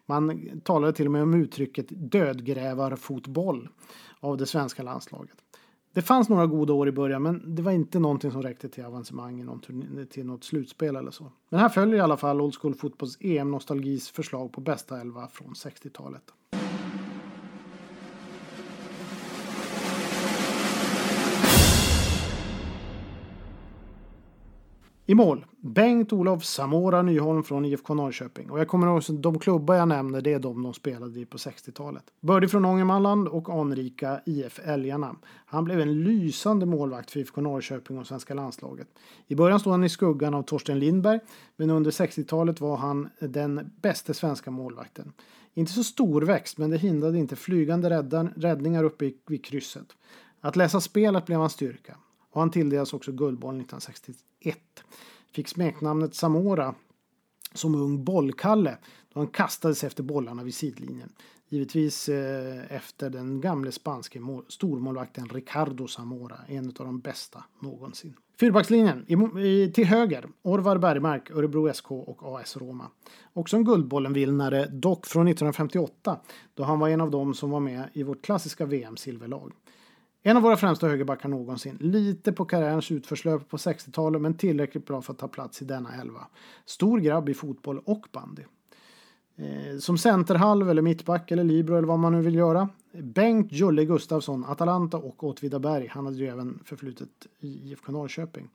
Man 0.06 0.50
talade 0.60 0.92
till 0.92 1.06
och 1.06 1.12
med 1.12 1.22
om 1.22 1.34
uttrycket 1.34 1.86
dödgrävarfotboll 1.90 3.68
av 4.20 4.36
det 4.36 4.46
svenska 4.46 4.82
landslaget. 4.82 5.36
Det 5.92 6.02
fanns 6.02 6.28
några 6.28 6.46
goda 6.46 6.72
år 6.72 6.88
i 6.88 6.92
början, 6.92 7.22
men 7.22 7.54
det 7.54 7.62
var 7.62 7.72
inte 7.72 7.98
någonting 7.98 8.30
som 8.30 8.42
räckte 8.42 8.68
till 8.68 8.84
avancemang 8.84 9.60
till 10.10 10.26
något 10.26 10.44
slutspel 10.44 10.96
eller 10.96 11.10
så. 11.10 11.32
Men 11.48 11.60
här 11.60 11.68
följer 11.68 11.96
i 11.96 12.00
alla 12.00 12.16
fall 12.16 12.40
Old 12.40 12.54
School 12.54 12.74
Fotbolls 12.74 13.18
EM-nostalgis 13.20 14.10
förslag 14.10 14.52
på 14.52 14.60
bästa 14.60 15.00
elva 15.00 15.28
från 15.28 15.52
60-talet. 15.52 16.22
I 25.06 25.14
mål, 25.14 25.46
Bengt-Olof 25.60 26.44
Samora 26.44 27.02
Nyholm 27.02 27.42
från 27.42 27.64
IFK 27.64 27.94
Norrköping. 27.94 28.50
Och 28.50 28.60
jag 28.60 28.68
kommer 28.68 28.86
ihåg 28.86 28.98
att 28.98 29.22
de 29.22 29.38
klubbar 29.38 29.74
jag 29.74 29.88
nämner, 29.88 30.20
det 30.20 30.32
är 30.32 30.38
de 30.38 30.62
de 30.62 30.74
spelade 30.74 31.20
i 31.20 31.26
på 31.26 31.36
60-talet. 31.36 32.04
Bördig 32.20 32.50
från 32.50 32.64
Ångermanland 32.64 33.28
och 33.28 33.48
anrika 33.48 34.20
IF 34.26 34.60
Älgarna. 34.64 35.16
Han 35.46 35.64
blev 35.64 35.80
en 35.80 36.04
lysande 36.04 36.66
målvakt 36.66 37.10
för 37.10 37.20
IFK 37.20 37.40
Norrköping 37.40 37.98
och 37.98 38.06
svenska 38.06 38.34
landslaget. 38.34 38.88
I 39.26 39.34
början 39.34 39.60
stod 39.60 39.72
han 39.72 39.84
i 39.84 39.88
skuggan 39.88 40.34
av 40.34 40.42
Torsten 40.42 40.78
Lindberg, 40.78 41.20
men 41.56 41.70
under 41.70 41.90
60-talet 41.90 42.60
var 42.60 42.76
han 42.76 43.08
den 43.20 43.70
bästa 43.82 44.14
svenska 44.14 44.50
målvakten. 44.50 45.12
Inte 45.54 45.72
så 45.72 45.84
storväxt, 45.84 46.58
men 46.58 46.70
det 46.70 46.76
hindrade 46.76 47.18
inte 47.18 47.36
flygande 47.36 48.02
räddningar 48.36 48.84
uppe 48.84 49.12
vid 49.26 49.44
krysset. 49.44 49.86
Att 50.40 50.56
läsa 50.56 50.80
spelet 50.80 51.26
blev 51.26 51.38
hans 51.38 51.52
styrka. 51.52 51.96
Och 52.34 52.40
han 52.40 52.50
tilldelades 52.50 52.92
också 52.92 53.12
Guldbollen 53.12 53.60
1961. 53.60 54.58
Fick 55.32 55.48
smeknamnet 55.48 56.14
Samora 56.14 56.74
som 57.54 57.74
ung 57.74 58.04
bollkalle 58.04 58.78
då 59.12 59.20
han 59.20 59.26
kastades 59.26 59.84
efter 59.84 60.02
bollarna 60.02 60.44
vid 60.44 60.54
sidlinjen. 60.54 61.12
Givetvis 61.48 62.08
eh, 62.08 62.76
efter 62.76 63.10
den 63.10 63.40
gamle 63.40 63.72
spanske 63.72 64.20
stormålvakten 64.48 65.28
Ricardo 65.28 65.86
Zamora, 65.86 66.36
en 66.48 66.66
av 66.66 66.86
de 66.86 67.00
bästa 67.00 67.44
någonsin. 67.62 68.16
Fyrbackslinjen 68.40 69.04
i, 69.08 69.40
i, 69.46 69.72
till 69.72 69.86
höger, 69.86 70.28
Orvar 70.42 70.78
Bergmark, 70.78 71.30
Örebro 71.30 71.72
SK 71.72 71.90
och 71.90 72.40
AS 72.40 72.56
Roma. 72.56 72.90
Också 73.32 73.56
en 73.56 73.64
Guldbollen-vinnare, 73.64 74.66
dock 74.66 75.06
från 75.06 75.28
1958, 75.28 76.18
då 76.54 76.62
han 76.62 76.78
var 76.78 76.88
en 76.88 77.00
av 77.00 77.10
dem 77.10 77.34
som 77.34 77.50
var 77.50 77.60
med 77.60 77.88
i 77.92 78.02
vårt 78.02 78.22
klassiska 78.22 78.66
VM-silverlag. 78.66 79.52
En 80.26 80.36
av 80.36 80.42
våra 80.42 80.56
främsta 80.56 80.86
högerbackar 80.86 81.28
någonsin. 81.28 81.76
Lite 81.80 82.32
på 82.32 82.44
karriärens 82.44 82.90
utförslöp 82.90 83.48
på 83.48 83.56
60-talet 83.56 84.22
men 84.22 84.34
tillräckligt 84.34 84.86
bra 84.86 85.02
för 85.02 85.12
att 85.12 85.18
ta 85.18 85.28
plats 85.28 85.62
i 85.62 85.64
denna 85.64 85.94
elva. 85.94 86.26
Stor 86.64 87.00
grabb 87.00 87.28
i 87.28 87.34
fotboll 87.34 87.78
och 87.84 88.06
bandy. 88.12 88.42
Eh, 89.36 89.78
som 89.78 89.98
centerhalv 89.98 90.70
eller 90.70 90.82
mittback 90.82 91.30
eller 91.30 91.44
libero 91.44 91.76
eller 91.76 91.88
vad 91.88 91.98
man 91.98 92.12
nu 92.12 92.20
vill 92.20 92.34
göra. 92.34 92.68
Bengt 92.92 93.52
Julle 93.52 93.84
Gustafsson, 93.84 94.44
Atalanta 94.44 94.96
och 94.96 95.24
Åtvidaberg. 95.24 95.86
Han 95.86 96.04
hade 96.04 96.18
ju 96.18 96.28
även 96.28 96.60
förflutet 96.64 97.08
i 97.40 97.70
IFK 97.70 97.92
Norrköping. 97.92 98.48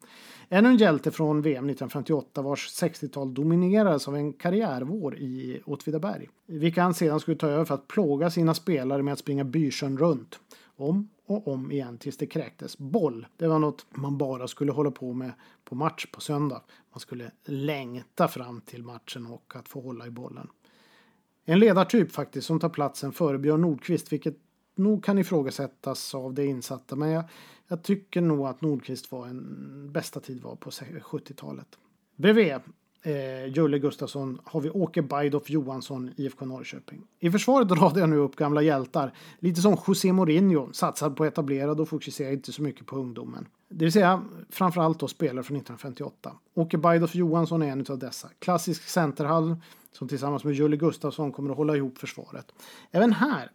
Ännu 0.49 0.69
en 0.69 0.77
hjälte 0.77 1.11
från 1.11 1.41
VM 1.41 1.69
1958 1.69 2.41
vars 2.41 2.67
60-tal 2.81 3.33
dominerades 3.33 4.07
av 4.07 4.15
en 4.15 4.33
karriärvår 4.33 5.17
i 5.17 5.61
Åtvidaberg. 5.65 6.29
Vilka 6.45 6.83
han 6.83 6.93
sedan 6.93 7.19
skulle 7.19 7.37
ta 7.37 7.47
över 7.47 7.65
för 7.65 7.75
att 7.75 7.87
plåga 7.87 8.29
sina 8.29 8.53
spelare 8.53 9.03
med 9.03 9.13
att 9.13 9.19
springa 9.19 9.43
Bysjön 9.43 9.97
runt. 9.97 10.39
Om 10.79 11.09
och 11.25 11.47
om 11.47 11.71
igen 11.71 11.97
tills 11.97 12.17
det 12.17 12.27
kräktes. 12.27 12.77
Boll, 12.77 13.27
det 13.37 13.47
var 13.47 13.59
något 13.59 13.85
man 13.89 14.17
bara 14.17 14.47
skulle 14.47 14.71
hålla 14.71 14.91
på 14.91 15.13
med 15.13 15.31
på 15.63 15.75
match 15.75 16.05
på 16.11 16.21
söndag. 16.21 16.61
Man 16.91 16.99
skulle 16.99 17.31
längta 17.45 18.27
fram 18.27 18.61
till 18.61 18.83
matchen 18.83 19.25
och 19.25 19.53
att 19.55 19.69
få 19.69 19.81
hålla 19.81 20.07
i 20.07 20.09
bollen. 20.09 20.47
En 21.45 21.59
ledartyp 21.59 22.11
faktiskt 22.11 22.47
som 22.47 22.59
tar 22.59 22.69
platsen 22.69 23.11
före 23.11 23.37
Björn 23.37 23.61
Nordqvist, 23.61 24.13
vilket 24.13 24.37
nog 24.75 25.03
kan 25.03 25.17
ifrågasättas 25.17 26.15
av 26.15 26.33
det 26.33 26.45
insatta. 26.45 26.95
Men 26.95 27.09
jag, 27.09 27.23
jag 27.67 27.83
tycker 27.83 28.21
nog 28.21 28.47
att 28.47 28.61
Nordqvist 28.61 29.11
var 29.11 29.27
en 29.27 29.89
bästa 29.91 30.19
tid 30.19 30.41
var 30.41 30.55
på 30.55 30.69
70-talet. 30.69 31.79
Bredvid 32.15 32.59
eh, 33.01 33.45
Julle 33.53 33.79
Gustafsson 33.79 34.39
har 34.45 34.61
vi 34.61 34.69
Åke 34.69 35.01
Bajdoff 35.01 35.49
Johansson, 35.49 36.11
IFK 36.17 36.45
Norrköping. 36.45 37.03
I 37.19 37.31
försvaret 37.31 37.71
radar 37.81 37.99
jag 37.99 38.09
nu 38.09 38.17
upp 38.17 38.35
gamla 38.35 38.61
hjältar. 38.61 39.13
Lite 39.39 39.61
som 39.61 39.77
José 39.87 40.13
Mourinho, 40.13 40.73
satsad 40.73 41.15
på 41.15 41.25
etablerade 41.25 41.81
och 41.81 41.89
fokuserar 41.89 42.31
inte 42.31 42.51
så 42.51 42.61
mycket 42.61 42.85
på 42.85 42.95
ungdomen. 42.95 43.47
Det 43.69 43.85
vill 43.85 43.91
säga 43.91 44.23
framförallt 44.49 44.99
då 44.99 45.07
spelare 45.07 45.43
från 45.43 45.57
1958. 45.57 46.31
Åke 46.53 46.77
Bajdoff 46.77 47.15
Johansson 47.15 47.61
är 47.61 47.67
en 47.67 47.85
av 47.89 47.99
dessa. 47.99 48.29
Klassisk 48.39 48.89
centerhall 48.89 49.55
som 49.91 50.07
tillsammans 50.07 50.43
med 50.43 50.53
Julle 50.53 50.77
Gustafsson 50.77 51.31
kommer 51.31 51.51
att 51.51 51.57
hålla 51.57 51.75
ihop 51.75 51.97
försvaret. 51.97 52.51
Även 52.91 53.13
här 53.13 53.51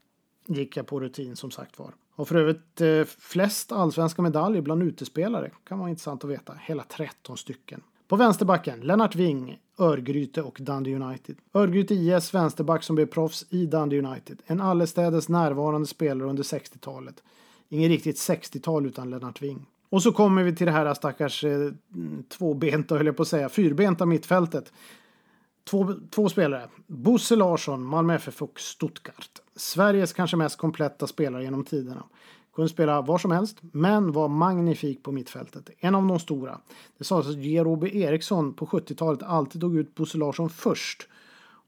gick 0.46 0.76
jag 0.76 0.86
på 0.86 1.00
rutin 1.00 1.36
som 1.36 1.50
sagt 1.50 1.78
var. 1.78 1.94
Har 2.16 2.24
för 2.24 2.34
övrigt 2.34 2.80
eh, 2.80 3.04
flest 3.04 3.72
allsvenska 3.72 4.22
medaljer 4.22 4.62
bland 4.62 4.82
utespelare. 4.82 5.50
Kan 5.64 5.78
vara 5.78 5.90
intressant 5.90 6.24
att 6.24 6.30
veta. 6.30 6.54
Hela 6.60 6.82
13 6.82 7.36
stycken. 7.36 7.82
På 8.08 8.16
vänsterbacken 8.16 8.80
Lennart 8.80 9.16
Wing, 9.16 9.58
Örgryte 9.78 10.42
och 10.42 10.58
Dundee 10.60 10.94
United. 10.94 11.36
Örgryte 11.54 11.94
IS 11.94 12.34
vänsterback 12.34 12.82
som 12.82 12.96
blev 12.96 13.06
proffs 13.06 13.46
i 13.50 13.66
Dundee 13.66 14.02
United. 14.02 14.42
En 14.46 14.60
allestädes 14.60 15.28
närvarande 15.28 15.86
spelare 15.86 16.28
under 16.28 16.42
60-talet. 16.42 17.22
Ingen 17.68 17.88
riktigt 17.88 18.16
60-tal 18.16 18.86
utan 18.86 19.10
Lennart 19.10 19.42
Wing. 19.42 19.66
Och 19.88 20.02
så 20.02 20.12
kommer 20.12 20.42
vi 20.42 20.56
till 20.56 20.66
det 20.66 20.72
här 20.72 20.94
stackars 20.94 21.44
eh, 21.44 21.70
tvåbenta, 22.38 22.96
höll 22.96 23.06
jag 23.06 23.16
på 23.16 23.22
att 23.22 23.28
säga, 23.28 23.48
fyrbenta 23.48 24.06
mittfältet. 24.06 24.72
Två, 25.64 25.94
två 26.10 26.28
spelare. 26.28 26.68
Bosse 26.86 27.36
Larsson, 27.36 27.84
Malmö 27.84 28.14
FF 28.14 28.42
och 28.42 28.60
Stuttgart. 28.60 29.30
Sveriges 29.56 30.12
kanske 30.12 30.36
mest 30.36 30.58
kompletta 30.58 31.06
spelare 31.06 31.44
genom 31.44 31.64
tiderna. 31.64 32.04
Kunde 32.54 32.68
spela 32.68 33.02
var 33.02 33.18
som 33.18 33.30
helst, 33.30 33.58
men 33.60 34.12
var 34.12 34.28
magnifik 34.28 35.02
på 35.02 35.12
mittfältet. 35.12 35.70
En 35.78 35.94
av 35.94 36.06
de 36.06 36.18
stora. 36.18 36.60
Det 36.98 37.04
sades 37.04 37.28
att 37.28 37.44
Jerobe 37.44 37.96
Eriksson 37.96 38.54
på 38.54 38.66
70-talet 38.66 39.22
alltid 39.22 39.60
tog 39.60 39.76
ut 39.76 39.94
Bosse 39.94 40.18
Larsson 40.18 40.50
först 40.50 41.08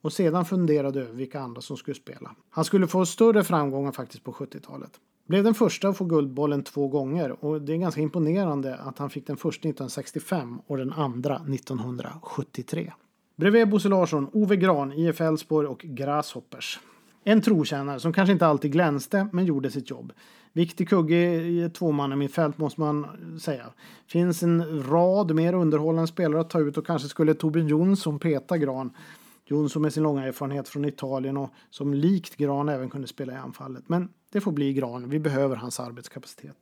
och 0.03 0.13
sedan 0.13 0.45
funderade 0.45 1.01
över 1.01 1.13
vilka 1.13 1.41
andra 1.41 1.61
som 1.61 1.77
skulle 1.77 1.95
spela. 1.95 2.35
Han 2.51 2.65
skulle 2.65 2.87
få 2.87 3.07
större 3.07 3.45
framgångar 3.45 3.93
faktiskt 3.93 4.25
på 4.25 4.33
70-talet. 4.33 4.91
Blev 5.27 5.45
den 5.45 5.55
första 5.55 5.89
att 5.89 5.97
få 5.97 6.05
Guldbollen 6.05 6.63
två 6.63 6.89
gånger 6.89 7.45
och 7.45 7.63
det 7.63 7.73
är 7.73 7.77
ganska 7.77 8.01
imponerande 8.01 8.77
att 8.77 8.99
han 8.99 9.11
fick 9.11 9.27
den 9.27 9.37
första 9.37 9.69
1965 9.69 10.59
och 10.67 10.77
den 10.77 10.93
andra 10.93 11.37
1973. 11.37 12.93
Bredvid 13.37 13.69
Bosse 13.69 13.89
Larsson, 13.89 14.31
Ove 14.33 14.57
Gran, 14.57 14.93
IF 14.93 15.21
Elfsborg 15.21 15.69
och 15.69 15.79
Grasshoppers. 15.79 16.81
En 17.29 17.41
trotjänare 17.41 18.01
som 18.01 18.13
kanske 18.13 18.33
inte 18.33 18.47
alltid 18.47 18.73
glänste 18.73 19.29
men 19.33 19.45
gjorde 19.45 19.71
sitt 19.71 19.91
jobb. 19.91 20.13
Viktig 20.53 20.89
kugge 20.89 21.17
i 21.17 21.63
ett 21.63 21.75
tvåmannamittfält 21.75 22.59
måste 22.59 22.81
man 22.81 23.07
säga. 23.41 23.67
Finns 24.07 24.43
en 24.43 24.83
rad 24.91 25.35
mer 25.35 25.55
underhållande 25.55 26.07
spelare 26.07 26.41
att 26.41 26.51
ta 26.51 26.61
ut 26.61 26.77
och 26.77 26.87
kanske 26.87 27.09
skulle 27.09 27.35
Torbjörn 27.35 27.69
Jonsson 27.69 28.19
peta 28.19 28.59
Gran. 28.59 28.91
Jonsson 29.45 29.83
med 29.83 29.93
sin 29.93 30.03
långa 30.03 30.25
erfarenhet 30.25 30.69
från 30.69 30.85
Italien 30.85 31.37
och 31.37 31.51
som 31.71 31.95
likt 31.95 32.37
Gran 32.37 32.69
även 32.69 32.91
kunde 32.91 33.09
spela 33.09 33.33
i 33.33 33.37
anfallet. 33.37 33.89
Men 33.89 34.09
det 34.33 34.41
får 34.41 34.53
bli 34.53 34.73
Gran, 34.73 35.11
vi 35.11 35.19
behöver 35.19 35.57
hans 35.57 35.81
arbetskapacitet. 35.81 36.57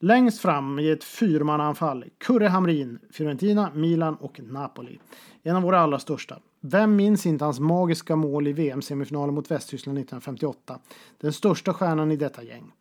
Längst 0.00 0.40
fram 0.40 0.78
i 0.78 0.90
ett 0.90 1.04
fyrmananfall, 1.04 2.04
Kurre 2.18 2.46
Hamrin, 2.46 2.98
Fiorentina, 3.10 3.70
Milan 3.74 4.14
och 4.14 4.40
Napoli. 4.40 4.98
En 5.42 5.56
av 5.56 5.62
våra 5.62 5.80
allra 5.80 5.98
största. 5.98 6.38
Vem 6.60 6.96
minns 6.96 7.26
inte 7.26 7.44
hans 7.44 7.60
magiska 7.60 8.16
mål 8.16 8.46
i 8.46 8.52
VM-semifinalen 8.52 9.34
mot 9.34 9.50
Västtyskland 9.50 9.98
1958? 9.98 10.78
Den 11.20 11.32
största 11.32 11.74
stjärnan 11.74 12.10
i 12.10 12.16
detta 12.16 12.42
gäng. 12.42 12.72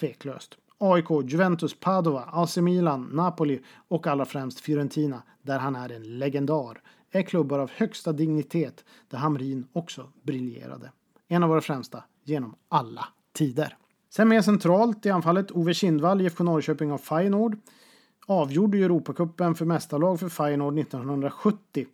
Tveklöst. 0.00 0.58
AIK, 0.78 1.10
Juventus, 1.24 1.80
Padova, 1.80 2.20
AC 2.32 2.56
Milan, 2.56 3.10
Napoli 3.12 3.60
och 3.88 4.06
allra 4.06 4.24
främst 4.24 4.60
Fiorentina, 4.60 5.22
där 5.42 5.58
han 5.58 5.76
är 5.76 5.92
en 5.92 6.18
legendar, 6.18 6.80
är 7.10 7.22
klubbar 7.22 7.58
av 7.58 7.70
högsta 7.70 8.12
dignitet 8.12 8.84
där 9.08 9.18
Hamrin 9.18 9.66
också 9.72 10.12
briljerade. 10.22 10.92
En 11.28 11.42
av 11.42 11.48
våra 11.48 11.60
främsta 11.60 12.04
genom 12.24 12.54
alla 12.68 13.08
tider. 13.32 13.76
Sen 14.10 14.28
mer 14.28 14.42
centralt 14.42 15.06
i 15.06 15.10
anfallet 15.10 15.50
Ove 15.50 15.74
Kindvall, 15.74 16.20
IFK 16.20 16.44
Norrköping 16.44 16.92
och 16.92 17.00
Feyenoord. 17.00 17.58
Avgjorde 18.26 18.78
ju 18.78 18.84
Europacupen 18.84 19.54
för 19.54 19.64
mästarlag 19.64 20.20
för 20.20 20.28
Feyenoord 20.28 20.78
1970 20.78 21.86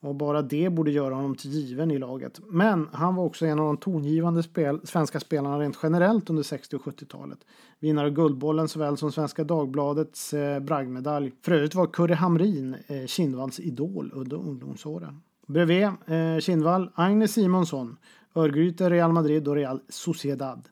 och 0.00 0.14
bara 0.14 0.42
det 0.42 0.70
borde 0.70 0.90
göra 0.90 1.14
honom 1.14 1.34
till 1.34 1.50
given 1.50 1.90
i 1.90 1.98
laget. 1.98 2.40
Men 2.48 2.88
han 2.92 3.14
var 3.14 3.24
också 3.24 3.46
en 3.46 3.58
av 3.58 3.66
de 3.66 3.76
tongivande 3.76 4.42
spel 4.42 4.80
svenska 4.84 5.20
spelarna 5.20 5.58
rent 5.58 5.78
generellt 5.82 6.30
under 6.30 6.42
60 6.42 6.76
och 6.76 6.82
70-talet. 6.82 7.38
Vinnare 7.78 8.06
av 8.06 8.12
Guldbollen 8.12 8.68
såväl 8.68 8.96
som 8.96 9.12
Svenska 9.12 9.44
Dagbladets 9.44 10.34
eh, 10.34 10.60
bragdmedalj. 10.60 11.32
För 11.42 11.52
övrigt 11.52 11.74
var 11.74 11.86
Kurre 11.86 12.14
Hamrin 12.14 12.76
eh, 12.86 13.06
Kindvalls 13.06 13.60
idol 13.60 14.10
under 14.14 14.36
ungdomsåren. 14.36 15.22
Bredvid 15.46 15.84
eh, 15.84 16.38
Kindvall, 16.40 16.90
Agnes 16.94 17.32
Simonsson, 17.32 17.96
Örgryte, 18.34 18.90
Real 18.90 19.12
Madrid 19.12 19.48
och 19.48 19.54
Real 19.54 19.80
Sociedad. 19.88 20.68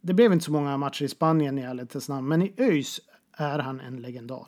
Det 0.00 0.14
blev 0.14 0.32
inte 0.32 0.44
så 0.44 0.52
många 0.52 0.76
matcher 0.76 1.04
i 1.04 1.08
Spanien 1.08 1.58
i 1.58 1.62
ärlighetens 1.62 2.08
namn, 2.08 2.28
men 2.28 2.42
i 2.42 2.52
ÖIS 2.56 3.00
är 3.36 3.58
han 3.58 3.80
en 3.80 3.96
legendar. 3.96 4.46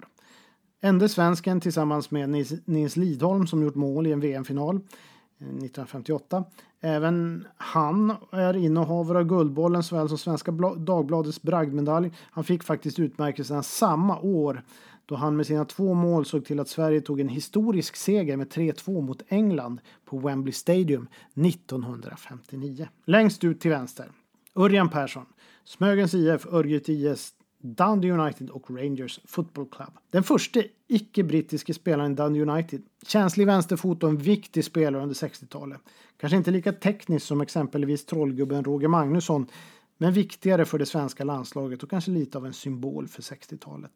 Ende 0.80 1.08
svensken 1.08 1.60
tillsammans 1.60 2.10
med 2.10 2.28
Nils 2.64 2.96
Lidholm 2.96 3.46
som 3.46 3.62
gjort 3.62 3.74
mål 3.74 4.06
i 4.06 4.12
en 4.12 4.20
VM-final 4.20 4.76
1958. 4.76 6.36
Eh, 6.36 6.42
Även 6.84 7.46
han 7.56 8.14
är 8.30 8.56
innehavare 8.56 9.18
av 9.18 9.24
Guldbollen 9.24 9.82
såväl 9.82 10.08
som 10.08 10.18
Svenska 10.18 10.52
Dagbladets 10.76 11.42
bragdmedalj. 11.42 12.12
Han 12.30 12.44
fick 12.44 12.62
faktiskt 12.62 12.98
utmärkelsen 12.98 13.62
samma 13.62 14.20
år 14.20 14.62
då 15.06 15.14
han 15.14 15.36
med 15.36 15.46
sina 15.46 15.64
två 15.64 15.94
mål 15.94 16.24
såg 16.24 16.44
till 16.44 16.60
att 16.60 16.68
Sverige 16.68 17.00
tog 17.00 17.20
en 17.20 17.28
historisk 17.28 17.96
seger 17.96 18.36
med 18.36 18.48
3-2 18.48 19.00
mot 19.00 19.22
England 19.28 19.80
på 20.04 20.18
Wembley 20.18 20.52
Stadium 20.52 21.08
1959. 21.34 22.88
Längst 23.04 23.44
ut 23.44 23.60
till 23.60 23.70
vänster, 23.70 24.06
Örjan 24.54 24.88
Persson, 24.88 25.26
Smögens 25.64 26.14
IF, 26.14 26.46
Örgryte 26.46 26.92
IS, 26.92 27.34
Dundee 27.58 28.12
United 28.12 28.50
och 28.50 28.70
Rangers 28.70 29.20
Football 29.24 29.66
Club. 29.66 29.92
Den 30.10 30.22
första 30.22 30.60
icke-brittiske 30.88 31.74
spelaren 31.74 32.12
i 32.12 32.14
Dundee 32.14 32.42
United. 32.42 32.82
Känslig 33.06 33.46
vänsterfot 33.46 34.02
och 34.02 34.08
en 34.08 34.16
viktig 34.16 34.64
spelare 34.64 35.02
under 35.02 35.14
60-talet. 35.14 35.80
Kanske 36.16 36.36
inte 36.36 36.50
lika 36.50 36.72
teknisk 36.72 37.26
som 37.26 37.40
exempelvis 37.40 38.06
trollgubben 38.06 38.64
Roger 38.64 38.88
Magnusson, 38.88 39.46
men 39.98 40.12
viktigare 40.12 40.64
för 40.64 40.78
det 40.78 40.86
svenska 40.86 41.24
landslaget 41.24 41.82
och 41.82 41.90
kanske 41.90 42.10
lite 42.10 42.38
av 42.38 42.46
en 42.46 42.52
symbol 42.52 43.08
för 43.08 43.22
60-talet. 43.22 43.92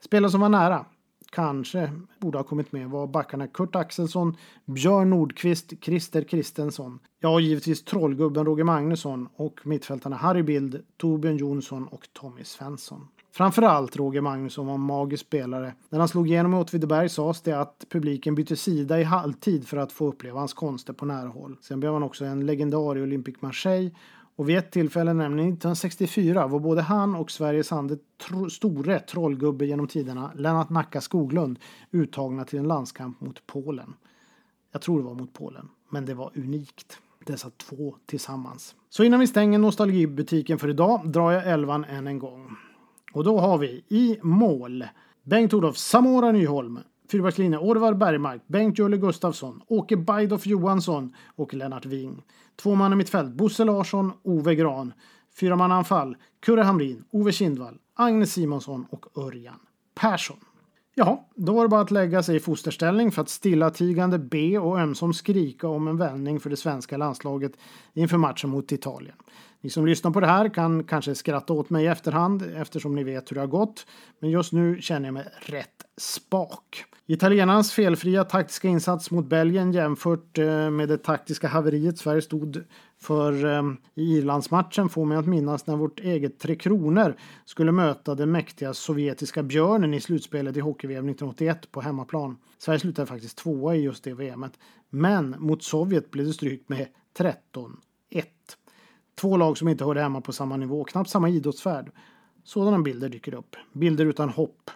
Spelare 0.00 0.30
som 0.30 0.40
var 0.40 0.48
nära, 0.48 0.86
kanske 1.34 1.90
borde 2.20 2.38
ha 2.38 2.42
kommit 2.42 2.72
med 2.72 2.90
var 2.90 3.06
backarna 3.06 3.46
Kurt 3.46 3.76
Axelsson, 3.76 4.36
Björn 4.64 5.10
Nordqvist, 5.10 5.72
Christer 5.84 6.22
Kristensson. 6.22 6.98
Ja, 7.20 7.40
givetvis 7.40 7.84
trollgubben 7.84 8.46
Roger 8.46 8.64
Magnusson 8.64 9.28
och 9.36 9.60
mittfältarna 9.64 10.16
Harry 10.16 10.42
Bild, 10.42 10.84
Torbjörn 10.96 11.36
Jonsson 11.36 11.88
och 11.88 12.08
Tommy 12.12 12.44
Svensson. 12.44 13.08
Framförallt 13.32 13.96
Roger 13.96 14.20
Magnusson 14.20 14.66
var 14.66 14.74
en 14.74 14.80
magisk 14.80 15.26
spelare. 15.26 15.74
När 15.88 15.98
han 15.98 16.08
slog 16.08 16.28
igenom 16.28 16.54
i 16.54 16.56
Åtvidaberg 16.56 17.08
sades 17.08 17.42
det 17.42 17.60
att 17.60 17.84
publiken 17.90 18.34
bytte 18.34 18.56
sida 18.56 19.00
i 19.00 19.04
halvtid 19.04 19.68
för 19.68 19.76
att 19.76 19.92
få 19.92 20.08
uppleva 20.08 20.38
hans 20.38 20.54
konster 20.54 20.92
på 20.92 21.06
nära 21.06 21.28
håll. 21.28 21.56
Sen 21.60 21.80
blev 21.80 21.92
han 21.92 22.02
också 22.02 22.24
en 22.24 22.46
legendar 22.46 22.98
i 22.98 23.02
Olympic 23.02 23.36
Marseille 23.40 23.90
och 24.36 24.48
vid 24.48 24.58
ett 24.58 24.70
tillfälle, 24.70 25.12
nämligen 25.12 25.48
1964, 25.48 26.46
var 26.46 26.60
både 26.60 26.82
han 26.82 27.14
och 27.14 27.30
Sveriges 27.30 27.72
andre 27.72 27.96
tro 28.28 28.50
store 28.50 29.00
trollgubbe 29.00 29.66
genom 29.66 29.88
tiderna, 29.88 30.32
Lennart 30.34 30.70
Nacka 30.70 31.00
Skoglund, 31.00 31.58
uttagna 31.90 32.44
till 32.44 32.58
en 32.58 32.68
landskamp 32.68 33.20
mot 33.20 33.46
Polen. 33.46 33.94
Jag 34.72 34.82
tror 34.82 34.98
det 34.98 35.04
var 35.04 35.14
mot 35.14 35.32
Polen, 35.32 35.68
men 35.88 36.04
det 36.04 36.14
var 36.14 36.30
unikt. 36.34 36.98
Dessa 37.26 37.50
två 37.50 37.96
tillsammans. 38.06 38.74
Så 38.88 39.04
innan 39.04 39.20
vi 39.20 39.26
stänger 39.26 39.58
nostalgibutiken 39.58 40.58
för 40.58 40.68
idag 40.68 41.08
drar 41.08 41.32
jag 41.32 41.46
elvan 41.46 41.84
än 41.84 42.06
en 42.06 42.18
gång. 42.18 42.56
Och 43.12 43.24
då 43.24 43.38
har 43.38 43.58
vi 43.58 43.84
i 43.88 44.18
mål 44.22 44.84
Bengt-Olof 45.22 45.76
Samora 45.76 46.32
Nyholm, 46.32 46.78
Fyrbackslinje 47.14 47.58
Orvar 47.58 47.94
Bergmark, 47.94 48.42
Bengt 48.46 48.78
Jölle 48.78 48.96
Gustafsson, 48.96 49.60
Åke 49.66 49.96
Bajdoff 49.96 50.46
Johansson 50.46 51.14
och 51.36 51.54
Lennart 51.54 51.86
Wing. 51.86 52.22
Två 52.56 52.74
man 52.74 52.92
i 52.92 52.96
mittfält, 52.96 53.34
Bosse 53.34 53.64
Larsson, 53.64 54.12
Ove 54.22 54.54
Gran. 54.54 54.92
Fyra 55.40 55.56
man 55.56 55.72
anfall, 55.72 56.16
Kurre 56.40 56.62
Hamrin, 56.62 57.04
Ove 57.10 57.32
Kindvall, 57.32 57.78
Agnes 57.94 58.32
Simonsson 58.32 58.86
och 58.90 59.18
Örjan 59.18 59.60
Persson. 59.94 60.36
Ja, 60.94 61.28
då 61.34 61.54
var 61.54 61.62
det 61.62 61.68
bara 61.68 61.80
att 61.80 61.90
lägga 61.90 62.22
sig 62.22 62.36
i 62.36 62.40
fosterställning 62.40 63.12
för 63.12 63.22
att 63.22 63.28
stillatigande 63.28 64.18
be 64.18 64.58
och 64.58 64.80
ömsom 64.80 65.14
skrika 65.14 65.68
om 65.68 65.88
en 65.88 65.96
vändning 65.96 66.40
för 66.40 66.50
det 66.50 66.56
svenska 66.56 66.96
landslaget 66.96 67.52
inför 67.92 68.16
matchen 68.16 68.50
mot 68.50 68.72
Italien. 68.72 69.16
Ni 69.64 69.70
som 69.70 69.86
lyssnar 69.86 70.10
på 70.10 70.20
det 70.20 70.26
här 70.26 70.48
kan 70.48 70.84
kanske 70.84 71.14
skratta 71.14 71.52
åt 71.52 71.70
mig 71.70 71.84
i 71.84 71.86
efterhand 71.86 72.42
eftersom 72.56 72.94
ni 72.94 73.04
vet 73.04 73.30
hur 73.30 73.34
det 73.34 73.40
har 73.40 73.46
gått. 73.46 73.86
Men 74.20 74.30
just 74.30 74.52
nu 74.52 74.80
känner 74.80 75.06
jag 75.06 75.14
mig 75.14 75.26
rätt 75.40 75.84
spak. 75.96 76.84
Italienarnas 77.06 77.72
felfria 77.72 78.24
taktiska 78.24 78.68
insats 78.68 79.10
mot 79.10 79.26
Belgien 79.26 79.72
jämfört 79.72 80.38
eh, 80.38 80.70
med 80.70 80.88
det 80.88 80.98
taktiska 80.98 81.48
haveriet 81.48 81.98
Sverige 81.98 82.22
stod 82.22 82.64
för 83.00 83.44
eh, 83.44 83.62
i 83.94 84.16
Irlandsmatchen 84.16 84.88
får 84.88 85.04
mig 85.04 85.18
att 85.18 85.26
minnas 85.26 85.66
när 85.66 85.76
vårt 85.76 86.00
eget 86.00 86.38
Tre 86.38 86.56
Kronor 86.56 87.16
skulle 87.44 87.72
möta 87.72 88.14
den 88.14 88.30
mäktiga 88.30 88.74
sovjetiska 88.74 89.42
björnen 89.42 89.94
i 89.94 90.00
slutspelet 90.00 90.56
i 90.56 90.60
hockey-VM 90.60 91.08
1981 91.08 91.70
på 91.70 91.80
hemmaplan. 91.80 92.36
Sverige 92.58 92.80
slutade 92.80 93.06
faktiskt 93.06 93.38
tvåa 93.38 93.76
i 93.76 93.80
just 93.80 94.04
det 94.04 94.14
VMet. 94.14 94.52
Men 94.90 95.36
mot 95.38 95.62
Sovjet 95.62 96.10
blev 96.10 96.26
det 96.26 96.32
stryk 96.32 96.68
med 96.68 96.86
13-1. 97.18 98.24
Två 99.14 99.36
lag 99.36 99.58
som 99.58 99.68
inte 99.68 99.84
hörde 99.84 100.00
hemma 100.00 100.20
på 100.20 100.32
samma 100.32 100.56
nivå, 100.56 100.84
knappt 100.84 101.10
samma 101.10 101.28
idrottsfärd. 101.28 101.90
Sådana 102.44 102.78
bilder 102.78 103.08
dyker 103.08 103.34
upp. 103.34 103.56
Bilder 103.72 104.06
utan 104.06 104.28
hopp. 104.28 104.70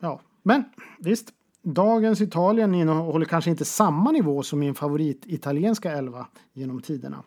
Ja, 0.00 0.20
men 0.42 0.64
visst. 0.98 1.32
Dagens 1.62 2.20
Italien 2.20 2.74
innehåller 2.74 3.26
kanske 3.26 3.50
inte 3.50 3.64
samma 3.64 4.10
nivå 4.10 4.42
som 4.42 4.58
min 4.58 4.74
favorit 4.74 5.26
italienska 5.26 5.92
elva 5.92 6.26
genom 6.52 6.82
tiderna. 6.82 7.22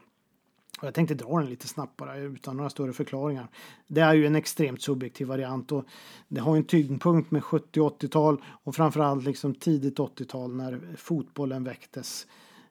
Och 0.84 0.88
jag 0.88 0.94
tänkte 0.94 1.16
dra 1.16 1.40
den 1.40 1.50
lite 1.50 1.68
snabbt 1.68 1.98
bara 1.98 2.18
utan 2.18 2.58
några 2.58 2.70
större 2.70 2.94
förklaringar. 2.94 3.48
Det 3.88 4.02
är 4.02 4.14
ju 4.14 4.26
en 4.26 4.36
extremt 4.36 4.82
subjektiv 4.82 5.28
variant 5.28 5.72
och 5.72 5.86
det 6.28 6.42
har 6.42 6.58
en 6.58 6.64
tyngdpunkt 6.64 7.32
med 7.32 7.44
70 7.44 7.80
80-tal 7.80 8.44
och 8.64 8.76
framförallt 8.76 9.24
liksom 9.24 9.56
tidigt 9.56 10.00
80-tal 10.00 10.56
när 10.56 10.96
fotbollen 10.98 11.64
väcktes 11.64 12.28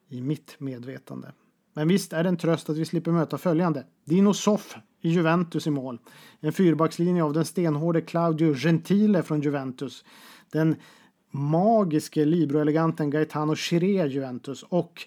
i 0.09 0.21
mitt 0.21 0.61
medvetande. 0.61 1.33
Men 1.73 1.89
visst 1.89 2.13
är 2.13 2.23
det 2.23 2.29
en 2.29 2.37
tröst 2.37 2.71
att 2.71 2.77
vi 2.77 2.85
slipper 2.85 3.11
möta 3.11 3.39
följande. 3.39 3.85
Dino 4.05 4.35
Soff 4.35 4.77
i 5.01 5.09
Juventus 5.09 5.67
i 5.67 5.71
mål. 5.71 5.99
En 6.41 6.53
fyrbackslinje 6.53 7.25
av 7.25 7.33
den 7.33 7.45
stenhårde 7.45 8.01
Claudio 8.01 8.55
Gentile 8.55 9.23
från 9.23 9.41
Juventus. 9.41 10.05
Den 10.53 10.77
magiske 11.31 12.25
Libro-eleganten 12.25 13.11
Gaetano 13.11 13.55
Chirea 13.55 14.07
Juventus 14.07 14.63
och 14.63 15.03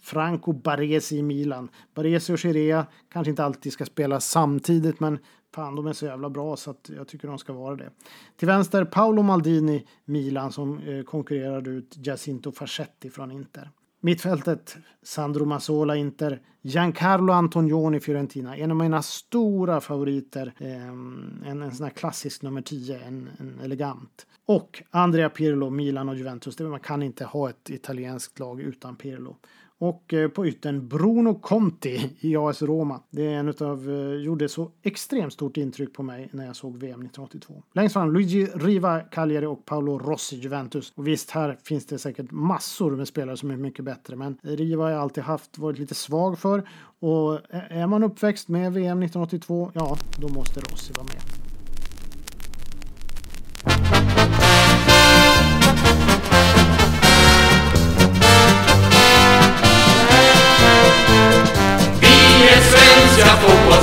Franco 0.00 0.52
Baresi 0.52 1.16
i 1.16 1.22
Milan. 1.22 1.68
Baresi 1.94 2.32
och 2.32 2.38
Chirea 2.38 2.86
kanske 3.08 3.30
inte 3.30 3.44
alltid 3.44 3.72
ska 3.72 3.84
spela 3.84 4.20
samtidigt 4.20 5.00
men 5.00 5.18
Fan, 5.54 5.76
de 5.76 5.86
är 5.86 5.92
så 5.92 6.06
jävla 6.06 6.30
bra 6.30 6.56
så 6.56 6.70
att 6.70 6.90
jag 6.96 7.08
tycker 7.08 7.28
de 7.28 7.38
ska 7.38 7.52
vara 7.52 7.76
det. 7.76 7.90
Till 8.36 8.48
vänster 8.48 8.84
Paolo 8.84 9.22
Maldini, 9.22 9.86
Milan, 10.04 10.52
som 10.52 10.72
eh, 10.72 10.78
konkurrerar 10.78 11.04
konkurrerade 11.04 11.70
ut 11.70 11.96
Jacinto 12.06 12.52
Fascetti 12.52 13.10
från 13.10 13.30
Inter. 13.30 13.70
Mittfältet 14.04 14.76
Sandro 15.02 15.44
Mazzola, 15.44 15.96
Inter. 15.96 16.40
Giancarlo 16.62 17.32
Antonioni, 17.32 18.00
Fiorentina. 18.00 18.56
En 18.56 18.70
av 18.70 18.76
mina 18.76 19.02
stora 19.02 19.80
favoriter. 19.80 20.52
Eh, 20.58 20.88
en, 20.88 21.62
en 21.62 21.72
sån 21.72 21.84
här 21.84 21.90
klassisk 21.90 22.42
nummer 22.42 22.62
10, 22.62 22.98
en, 22.98 23.30
en 23.38 23.60
elegant. 23.60 24.26
Och 24.46 24.82
Andrea 24.90 25.30
Pirlo, 25.30 25.70
Milan 25.70 26.08
och 26.08 26.16
Juventus. 26.16 26.58
Man 26.58 26.80
kan 26.80 27.02
inte 27.02 27.24
ha 27.24 27.50
ett 27.50 27.70
italienskt 27.70 28.38
lag 28.38 28.60
utan 28.60 28.96
Pirlo. 28.96 29.36
Och 29.82 30.14
eh, 30.14 30.28
på 30.28 30.46
yttern 30.46 30.88
Bruno 30.88 31.34
Conti 31.34 32.10
i 32.20 32.36
AS 32.36 32.62
Roma. 32.62 33.00
Det 33.10 33.26
är 33.26 33.38
en 33.38 33.48
utav, 33.48 33.90
eh, 33.90 34.24
gjorde 34.24 34.48
så 34.48 34.70
extremt 34.82 35.32
stort 35.32 35.56
intryck 35.56 35.92
på 35.92 36.02
mig 36.02 36.28
när 36.32 36.46
jag 36.46 36.56
såg 36.56 36.76
VM 36.76 37.00
1982. 37.00 37.62
Längst 37.72 37.92
fram 37.92 38.12
Luigi 38.12 38.46
Riva 38.54 39.00
Cagliari 39.00 39.46
och 39.46 39.64
Paolo 39.64 39.98
Rossi 39.98 40.36
Juventus. 40.36 40.92
Och 40.94 41.06
visst, 41.06 41.30
här 41.30 41.58
finns 41.64 41.86
det 41.86 41.98
säkert 41.98 42.30
massor 42.30 42.90
med 42.90 43.08
spelare 43.08 43.36
som 43.36 43.50
är 43.50 43.56
mycket 43.56 43.84
bättre. 43.84 44.16
Men 44.16 44.38
Riva 44.42 44.82
har 44.82 44.90
jag 44.90 45.00
alltid 45.00 45.24
haft, 45.24 45.58
varit 45.58 45.78
lite 45.78 45.94
svag 45.94 46.38
för. 46.38 46.68
Och 47.00 47.34
eh, 47.34 47.78
är 47.78 47.86
man 47.86 48.02
uppväxt 48.02 48.48
med 48.48 48.72
VM 48.72 49.02
1982, 49.02 49.70
ja, 49.74 49.96
då 50.18 50.28
måste 50.28 50.60
Rossi 50.60 50.92
vara 50.92 51.04
med. 51.04 51.51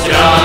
Yeah. 0.10 0.39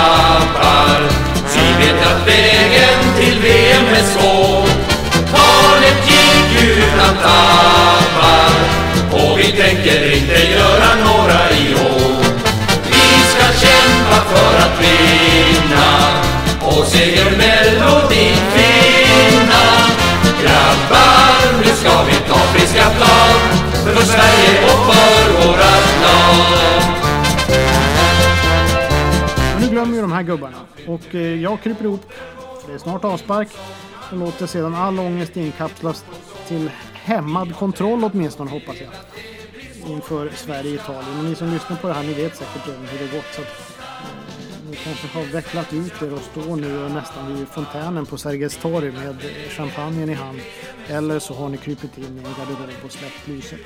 Här 30.14 30.22
gubbarna. 30.22 30.56
Och 30.86 31.14
eh, 31.14 31.42
jag 31.42 31.60
kryper 31.62 31.84
ihop. 31.84 32.12
För 32.60 32.68
det 32.68 32.74
är 32.74 32.78
snart 32.78 33.04
avspark. 33.04 33.48
Och 34.10 34.16
låter 34.16 34.46
sedan 34.46 34.74
all 34.74 34.98
ångest 34.98 35.36
inkapslas 35.36 36.04
till 36.48 36.70
hämmad 36.92 37.56
kontroll 37.56 38.04
åtminstone 38.04 38.50
hoppas 38.50 38.76
jag. 38.80 38.90
Inför 39.90 40.30
Sverige-Italien. 40.34 41.18
Och 41.18 41.24
ni 41.24 41.34
som 41.34 41.50
lyssnar 41.50 41.76
på 41.76 41.88
det 41.88 41.94
här 41.94 42.02
ni 42.02 42.14
vet 42.14 42.36
säkert 42.36 42.68
redan 42.68 42.86
hur 42.86 42.98
det 42.98 43.16
gått. 43.16 43.34
Så 43.34 43.42
att, 43.42 43.48
eh, 43.48 44.70
ni 44.70 44.76
kanske 44.76 45.18
har 45.18 45.24
vecklat 45.24 45.72
ut 45.72 46.02
er 46.02 46.14
och 46.14 46.20
står 46.20 46.56
nu 46.56 46.88
nästan 46.88 47.36
vid 47.36 47.48
fontänen 47.48 48.06
på 48.06 48.18
Sergels 48.18 48.56
torg 48.56 48.90
med 48.90 49.16
champagnen 49.48 50.10
i 50.10 50.14
hand. 50.14 50.38
Eller 50.88 51.18
så 51.18 51.34
har 51.34 51.48
ni 51.48 51.56
krypit 51.56 51.98
in 51.98 52.04
i 52.04 52.06
en 52.06 52.34
garderob 52.38 52.84
och 52.84 52.92
släppt 52.92 53.28
lyset. 53.28 53.60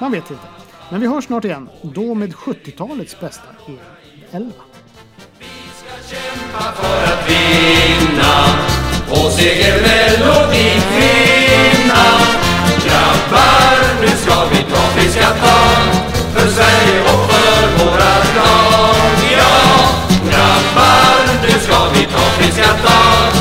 Man 0.00 0.12
vet 0.12 0.30
inte. 0.30 0.44
Men 0.90 1.00
vi 1.00 1.06
hörs 1.06 1.24
snart 1.24 1.44
igen. 1.44 1.68
Då 1.82 2.14
med 2.14 2.34
70-talets 2.34 3.20
bästa 3.20 3.48
EM11 4.32 4.69
Kämpa 6.30 6.72
för 6.82 7.04
att 7.04 7.30
vinna 7.30 8.44
och 9.08 9.32
segermelodin 9.32 10.80
finna. 10.80 12.04
Grabbar, 12.84 14.00
nu 14.00 14.08
ska 14.08 14.44
vi 14.52 14.72
ta 14.72 14.80
friska 14.94 15.26
tag 15.26 15.94
för 16.34 16.48
Sverige 16.48 17.00
och 17.00 17.30
för 17.30 17.84
våra 17.84 18.14
lag. 18.36 19.16
Ja, 19.38 19.88
grabbar, 20.24 21.42
nu 21.42 21.60
ska 21.60 21.88
vi 21.94 22.04
ta 22.04 22.20
friska 22.38 22.68
tag 22.68 23.39